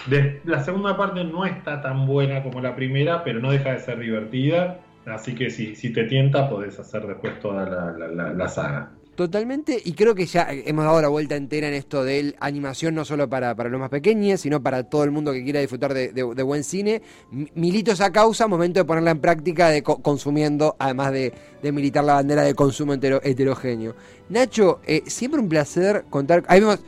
de- 0.08 0.42
la 0.46 0.64
segunda 0.64 0.98
parte 0.98 1.24
no 1.24 1.46
está 1.46 1.82
tan 1.82 2.06
buena 2.06 2.44
como 2.44 2.62
la 2.62 2.76
primera, 2.76 3.24
pero 3.24 3.40
no 3.40 3.52
deja 3.52 3.72
de 3.72 3.80
ser 3.80 4.00
divertida. 4.00 4.80
Así 5.06 5.36
que 5.36 5.50
si, 5.50 5.76
si 5.76 5.92
te 5.92 6.06
tienta, 6.06 6.50
podés 6.50 6.80
hacer 6.80 7.06
después 7.08 7.40
toda 7.40 7.66
la, 7.70 7.92
la- 7.92 8.08
la- 8.08 8.34
la 8.34 8.48
saga. 8.48 8.92
Totalmente, 9.16 9.80
y 9.86 9.94
creo 9.94 10.16
que 10.16 10.26
ya 10.26 10.48
hemos 10.50 10.86
dado 10.86 11.00
la 11.00 11.08
vuelta 11.08 11.36
entera 11.36 11.68
en 11.68 11.76
esto 11.76 12.04
de 12.04 12.36
animación, 12.40 12.96
no 12.96 13.06
solo 13.06 13.30
para, 13.30 13.54
para 13.54 13.70
los 13.70 13.80
más 13.80 13.92
pequeños, 13.92 14.42
sino 14.42 14.64
para 14.64 14.84
todo 14.90 15.04
el 15.04 15.12
mundo 15.12 15.32
que 15.32 15.44
quiera 15.44 15.60
disfrutar 15.60 15.94
de, 15.94 16.12
de- 16.12 16.34
de 16.34 16.44
buen 16.44 16.64
cine. 16.64 17.04
Mi- 17.30 17.48
Milito 17.54 17.92
esa 17.92 18.12
causa, 18.12 18.48
momento 18.48 18.80
de 18.80 18.86
ponerla 18.86 19.12
en 19.12 19.20
práctica, 19.20 19.70
de 19.70 19.84
co- 19.84 20.02
consumiendo, 20.02 20.76
además 20.80 21.12
de, 21.12 21.32
de 21.62 21.72
militar 21.72 22.04
la 22.04 22.14
bandera 22.16 22.42
de 22.42 22.56
consumo 22.56 22.94
hetero- 22.96 23.22
heterogéneo. 23.24 23.96
Nacho, 24.30 24.80
eh, 24.88 25.04
siempre 25.06 25.40
un 25.40 25.48
placer 25.48 26.06
contar. 26.10 26.44
Ahí 26.48 26.60
vemos. 26.62 26.80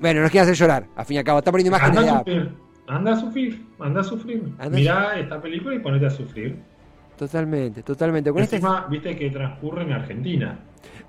Bueno, 0.00 0.20
nos 0.20 0.30
quiere 0.30 0.42
hacer 0.42 0.56
llorar, 0.56 0.86
a 0.96 1.04
fin 1.06 1.14
y 1.14 1.18
al 1.18 1.24
cabo. 1.24 1.38
Está 1.38 1.50
poniendo 1.50 1.74
imágenes 1.74 1.96
Anda 1.98 2.02
de 2.02 2.10
a 2.10 2.18
sufrir. 2.18 2.52
Anda 2.86 3.12
a 3.12 3.16
sufrir. 3.20 3.66
Anda 3.80 4.00
a 4.00 4.04
sufrir. 4.04 4.42
Anda 4.58 4.64
a 4.66 4.68
Mirá 4.68 5.18
esta 5.18 5.40
película 5.40 5.74
y 5.74 5.78
ponete 5.78 6.04
a 6.04 6.10
sufrir. 6.10 6.58
Totalmente, 7.16 7.82
totalmente. 7.82 8.30
Con 8.32 8.42
este- 8.42 8.56
Encima, 8.56 8.86
viste 8.90 9.16
que 9.16 9.30
transcurre 9.30 9.82
en 9.82 9.92
Argentina. 9.92 10.58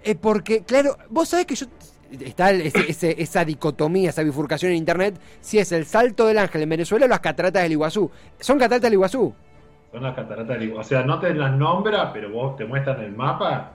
Eh, 0.04 0.15
porque, 0.15 0.63
claro, 0.63 0.98
vos 1.10 1.30
sabés 1.30 1.46
que 1.46 1.56
yo. 1.56 1.65
Está 2.12 2.52
ese- 2.52 2.89
ese- 2.91 3.22
esa 3.22 3.44
dicotomía, 3.44 4.10
esa 4.12 4.22
bifurcación 4.24 4.72
en 4.72 4.78
internet. 4.78 5.20
Si 5.41 5.58
es 5.58 5.72
el 5.72 5.86
salto 5.86 6.28
del 6.28 6.38
ángel 6.38 6.62
en 6.62 6.70
Venezuela 6.70 7.06
o 7.08 7.10
las 7.10 7.20
cataratas 7.20 7.63
del 7.63 7.72
Iguazú. 7.74 8.10
Son 8.39 8.58
cataratas 8.60 8.84
del 8.84 8.94
Iguazú. 8.94 9.34
Son 9.91 10.04
las 10.04 10.13
cataratas 10.15 10.48
del 10.60 10.70
Iguazú. 10.70 10.82
O 10.86 10.89
sea, 10.89 11.04
no 11.04 11.20
te 11.20 11.34
las 11.34 11.52
nombra, 11.58 12.13
pero 12.13 12.30
vos 12.32 12.56
te 12.56 12.65
muestran 12.65 13.02
el 13.02 13.12
mapa 13.13 13.74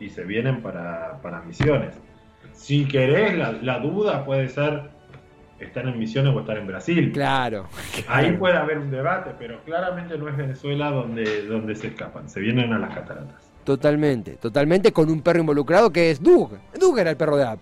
y 0.00 0.08
se 0.08 0.24
vienen 0.24 0.62
para, 0.62 1.18
para 1.20 1.42
misiones. 1.42 1.94
Si 2.54 2.86
querés, 2.88 3.36
la, 3.36 3.52
la 3.52 3.78
duda 3.78 4.24
puede 4.24 4.48
ser 4.48 4.88
estar 5.60 5.86
en 5.86 5.98
misiones 5.98 6.34
o 6.34 6.40
estar 6.40 6.56
en 6.58 6.66
Brasil. 6.66 7.12
Claro. 7.12 7.66
Ahí 8.08 8.32
puede 8.32 8.56
haber 8.56 8.78
un 8.78 8.90
debate, 8.90 9.30
pero 9.38 9.60
claramente 9.64 10.16
no 10.18 10.28
es 10.28 10.36
Venezuela 10.36 10.90
donde, 10.90 11.44
donde 11.46 11.74
se 11.74 11.88
escapan. 11.88 12.28
Se 12.28 12.40
vienen 12.40 12.72
a 12.72 12.78
las 12.78 12.94
cataratas. 12.94 13.50
Totalmente, 13.64 14.32
totalmente 14.36 14.92
con 14.92 15.10
un 15.10 15.20
perro 15.22 15.40
involucrado 15.40 15.90
que 15.92 16.10
es 16.10 16.22
Doug. 16.22 16.52
Doug 16.78 16.98
era 16.98 17.10
el 17.10 17.16
perro 17.16 17.36
de 17.36 17.44
App. 17.44 17.60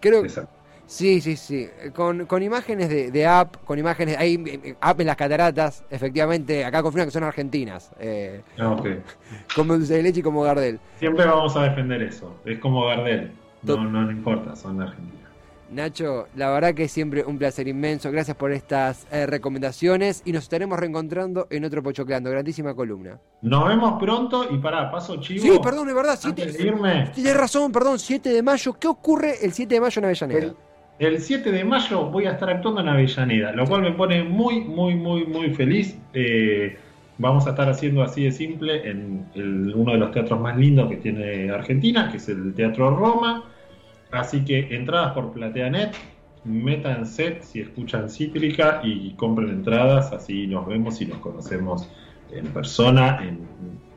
Creo 0.00 0.22
que. 0.22 0.28
Exacto. 0.28 0.50
Sí, 0.86 1.20
sí, 1.20 1.36
sí. 1.36 1.68
Con, 1.94 2.26
con 2.26 2.42
imágenes 2.42 2.88
de, 2.88 3.12
de 3.12 3.24
App, 3.26 3.58
con 3.64 3.78
imágenes. 3.78 4.16
Ahí, 4.18 4.42
eh, 4.44 4.74
App 4.80 5.00
en 5.00 5.06
las 5.06 5.14
cataratas, 5.16 5.84
efectivamente. 5.88 6.64
Acá 6.64 6.82
confirman 6.82 7.06
que 7.06 7.12
son 7.12 7.22
argentinas. 7.22 7.92
eh, 8.00 8.40
Ah, 8.58 8.72
ok. 8.72 8.86
como 9.54 9.74
dulce 9.74 9.94
de 9.94 10.02
leche 10.02 10.18
y 10.18 10.22
como 10.24 10.42
Gardel. 10.42 10.80
Siempre 10.98 11.26
vamos 11.26 11.54
a 11.56 11.62
defender 11.62 12.02
eso. 12.02 12.34
Es 12.44 12.58
como 12.58 12.86
Gardel. 12.86 13.30
No, 13.62 13.76
no, 13.84 14.02
no 14.02 14.10
importa, 14.10 14.56
son 14.56 14.80
argentinas. 14.82 15.29
Nacho, 15.70 16.26
la 16.36 16.50
verdad 16.50 16.74
que 16.74 16.84
es 16.84 16.92
siempre 16.92 17.24
un 17.24 17.38
placer 17.38 17.68
inmenso. 17.68 18.10
Gracias 18.10 18.36
por 18.36 18.50
estas 18.52 19.06
eh, 19.12 19.26
recomendaciones 19.26 20.22
y 20.24 20.32
nos 20.32 20.42
estaremos 20.44 20.78
reencontrando 20.78 21.46
en 21.50 21.64
otro 21.64 21.82
Pochocleando. 21.82 22.30
Grandísima 22.30 22.74
columna. 22.74 23.18
Nos 23.42 23.68
vemos 23.68 24.00
pronto 24.02 24.46
y 24.52 24.58
pará, 24.58 24.90
paso 24.90 25.20
chivo. 25.20 25.40
Sí, 25.42 25.60
perdón, 25.62 25.88
es 25.88 25.94
verdad. 25.94 26.18
Antes 26.24 26.54
Siete, 26.56 26.72
de 26.72 27.10
tienes 27.14 27.36
razón, 27.36 27.70
perdón. 27.70 27.98
7 27.98 28.30
de 28.30 28.42
mayo. 28.42 28.72
¿Qué 28.78 28.88
ocurre 28.88 29.34
el 29.44 29.52
7 29.52 29.74
de 29.74 29.80
mayo 29.80 29.98
en 30.00 30.04
Avellaneda? 30.06 30.54
el, 30.98 31.14
el 31.14 31.20
7 31.20 31.52
de 31.52 31.64
mayo 31.64 32.04
voy 32.10 32.26
a 32.26 32.32
estar 32.32 32.50
actuando 32.50 32.80
en 32.80 32.88
Avellaneda, 32.88 33.52
lo 33.52 33.64
cual 33.66 33.82
me 33.82 33.92
pone 33.92 34.22
muy, 34.24 34.60
muy, 34.62 34.94
muy, 34.96 35.24
muy 35.26 35.54
feliz. 35.54 35.96
Eh, 36.14 36.76
vamos 37.18 37.46
a 37.46 37.50
estar 37.50 37.68
haciendo 37.68 38.02
así 38.02 38.24
de 38.24 38.32
simple 38.32 38.90
en 38.90 39.26
el- 39.34 39.72
uno 39.74 39.92
de 39.92 39.98
los 39.98 40.10
teatros 40.10 40.40
más 40.40 40.56
lindos 40.56 40.90
que 40.90 40.96
tiene 40.96 41.50
Argentina, 41.50 42.10
que 42.10 42.16
es 42.16 42.28
el 42.28 42.54
Teatro 42.54 42.96
Roma. 42.96 43.44
Así 44.12 44.44
que 44.44 44.74
entradas 44.74 45.12
por 45.12 45.32
PlateaNet, 45.32 45.94
métanse 46.44 47.40
si 47.42 47.60
escuchan 47.60 48.08
Cítrica 48.08 48.80
y 48.82 49.14
compren 49.14 49.50
entradas, 49.50 50.12
así 50.12 50.46
nos 50.46 50.66
vemos 50.66 51.00
y 51.00 51.06
nos 51.06 51.18
conocemos 51.18 51.88
en 52.32 52.46
persona 52.46 53.20
en 53.22 53.40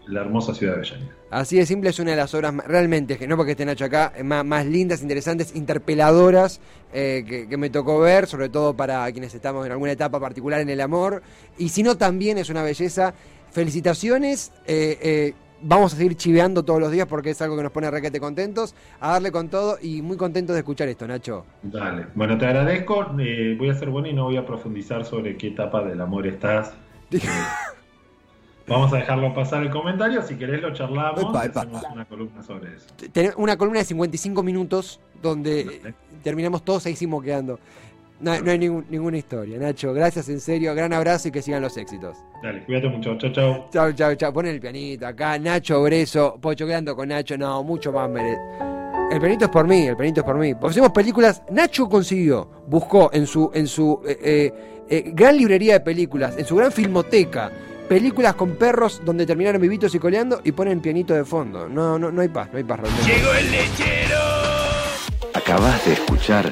la 0.07 0.21
hermosa 0.21 0.53
ciudad 0.53 0.73
de 0.73 0.79
Avellaneda. 0.79 1.11
Así 1.31 1.57
de 1.57 1.65
simple 1.65 1.89
es 1.89 1.99
una 1.99 2.11
de 2.11 2.17
las 2.17 2.33
obras 2.35 2.53
realmente, 2.67 3.17
que 3.17 3.27
no 3.27 3.37
porque 3.37 3.51
esté 3.51 3.65
Nacho 3.65 3.85
acá, 3.85 4.13
más, 4.23 4.65
lindas, 4.65 5.01
interesantes, 5.01 5.55
interpeladoras 5.55 6.59
eh, 6.93 7.23
que, 7.27 7.47
que 7.47 7.57
me 7.57 7.69
tocó 7.69 7.99
ver, 7.99 8.27
sobre 8.27 8.49
todo 8.49 8.75
para 8.75 9.11
quienes 9.11 9.33
estamos 9.33 9.65
en 9.65 9.71
alguna 9.71 9.93
etapa 9.93 10.19
particular 10.19 10.61
en 10.61 10.69
el 10.69 10.81
amor. 10.81 11.23
Y 11.57 11.69
si 11.69 11.81
no, 11.81 11.97
también 11.97 12.37
es 12.37 12.49
una 12.49 12.61
belleza. 12.61 13.15
Felicitaciones. 13.51 14.51
eh, 14.67 14.99
eh, 15.01 15.33
vamos 15.63 15.93
a 15.93 15.97
seguir 15.97 16.15
chiveando 16.15 16.63
todos 16.63 16.79
los 16.79 16.91
días 16.91 17.07
porque 17.07 17.31
es 17.31 17.41
algo 17.41 17.57
que 17.57 17.63
nos 17.63 17.71
pone 17.71 17.89
requete 17.89 18.19
contentos. 18.19 18.75
A 18.99 19.11
darle 19.13 19.31
con 19.31 19.49
todo 19.49 19.77
y 19.81 20.01
muy 20.01 20.17
contentos 20.17 20.53
de 20.53 20.59
escuchar 20.59 20.87
esto, 20.87 21.07
Nacho. 21.07 21.45
Dale. 21.63 22.07
Bueno, 22.13 22.37
te 22.37 22.45
agradezco. 22.45 23.07
Eh, 23.19 23.55
voy 23.57 23.69
a 23.69 23.73
ser 23.73 23.89
bueno 23.89 24.07
y 24.07 24.13
no 24.13 24.25
voy 24.25 24.37
a 24.37 24.45
profundizar 24.45 25.05
sobre 25.05 25.37
qué 25.37 25.47
etapa 25.47 25.83
del 25.83 26.01
amor 26.01 26.27
estás. 26.27 26.73
Vamos 28.67 28.93
a 28.93 28.97
dejarlo 28.97 29.33
pasar 29.33 29.61
el 29.61 29.69
comentario. 29.69 30.21
Si 30.21 30.35
querés, 30.35 30.61
lo 30.61 30.73
charlamos. 30.73 31.21
Epa, 31.21 31.45
epa. 31.45 31.61
Hacemos 31.61 31.83
una 31.91 32.05
columna 32.05 32.43
sobre 32.43 32.75
eso. 32.75 33.33
Una 33.37 33.57
columna 33.57 33.79
de 33.79 33.85
55 33.85 34.41
minutos 34.41 35.01
donde 35.21 35.93
terminamos 36.23 36.63
todos 36.63 36.85
ahí 36.85 36.95
moqueando. 37.05 37.59
No, 38.23 38.39
no 38.41 38.51
hay 38.51 38.57
ningún- 38.57 38.85
ninguna 38.89 39.17
historia, 39.17 39.59
Nacho. 39.59 39.93
Gracias, 39.93 40.29
en 40.29 40.39
serio. 40.39 40.73
Gran 40.73 40.93
abrazo 40.93 41.27
y 41.27 41.31
que 41.31 41.41
sigan 41.41 41.61
los 41.61 41.75
éxitos. 41.77 42.17
Dale, 42.41 42.63
cuídate 42.65 42.87
mucho. 42.87 43.17
Chao, 43.17 43.31
chao. 43.31 43.67
Chao, 43.71 43.91
chao, 43.91 44.15
chao. 44.15 44.33
Ponen 44.33 44.53
el 44.55 44.59
pianito 44.61 45.05
acá. 45.05 45.37
Nacho 45.37 45.81
Breso, 45.83 46.37
pochoqueando 46.41 46.95
con 46.95 47.09
Nacho. 47.09 47.37
No, 47.37 47.63
mucho 47.63 47.91
más 47.91 48.09
merece. 48.09 48.39
El 49.11 49.19
pianito 49.19 49.45
es 49.45 49.51
por 49.51 49.67
mí, 49.67 49.85
el 49.87 49.95
pianito 49.97 50.21
es 50.21 50.25
por 50.25 50.37
mí. 50.37 50.53
Hacemos 50.63 50.91
películas. 50.91 51.43
Nacho 51.51 51.87
consiguió, 51.89 52.49
buscó 52.67 53.11
en 53.13 53.27
su, 53.27 53.51
en 53.53 53.67
su 53.67 54.01
eh, 54.07 54.17
eh, 54.23 54.53
eh, 54.89 55.11
gran 55.13 55.37
librería 55.37 55.73
de 55.73 55.79
películas, 55.81 56.35
en 56.37 56.45
su 56.45 56.55
gran 56.55 56.71
filmoteca, 56.71 57.51
películas 57.87 58.33
con 58.35 58.51
perros 58.55 59.01
donde 59.05 59.25
terminaron 59.25 59.61
vivitos 59.61 59.93
y 59.93 59.99
coleando 59.99 60.41
y 60.43 60.51
ponen 60.53 60.79
pianito 60.81 61.13
de 61.13 61.25
fondo. 61.25 61.67
No, 61.69 61.99
no, 61.99 62.11
no 62.11 62.21
hay 62.21 62.29
paz, 62.29 62.49
no 62.51 62.57
hay 62.57 62.63
paz 62.63 62.79
realmente. 62.79 63.13
Acabas 65.35 65.85
de 65.85 65.93
escuchar 65.93 66.51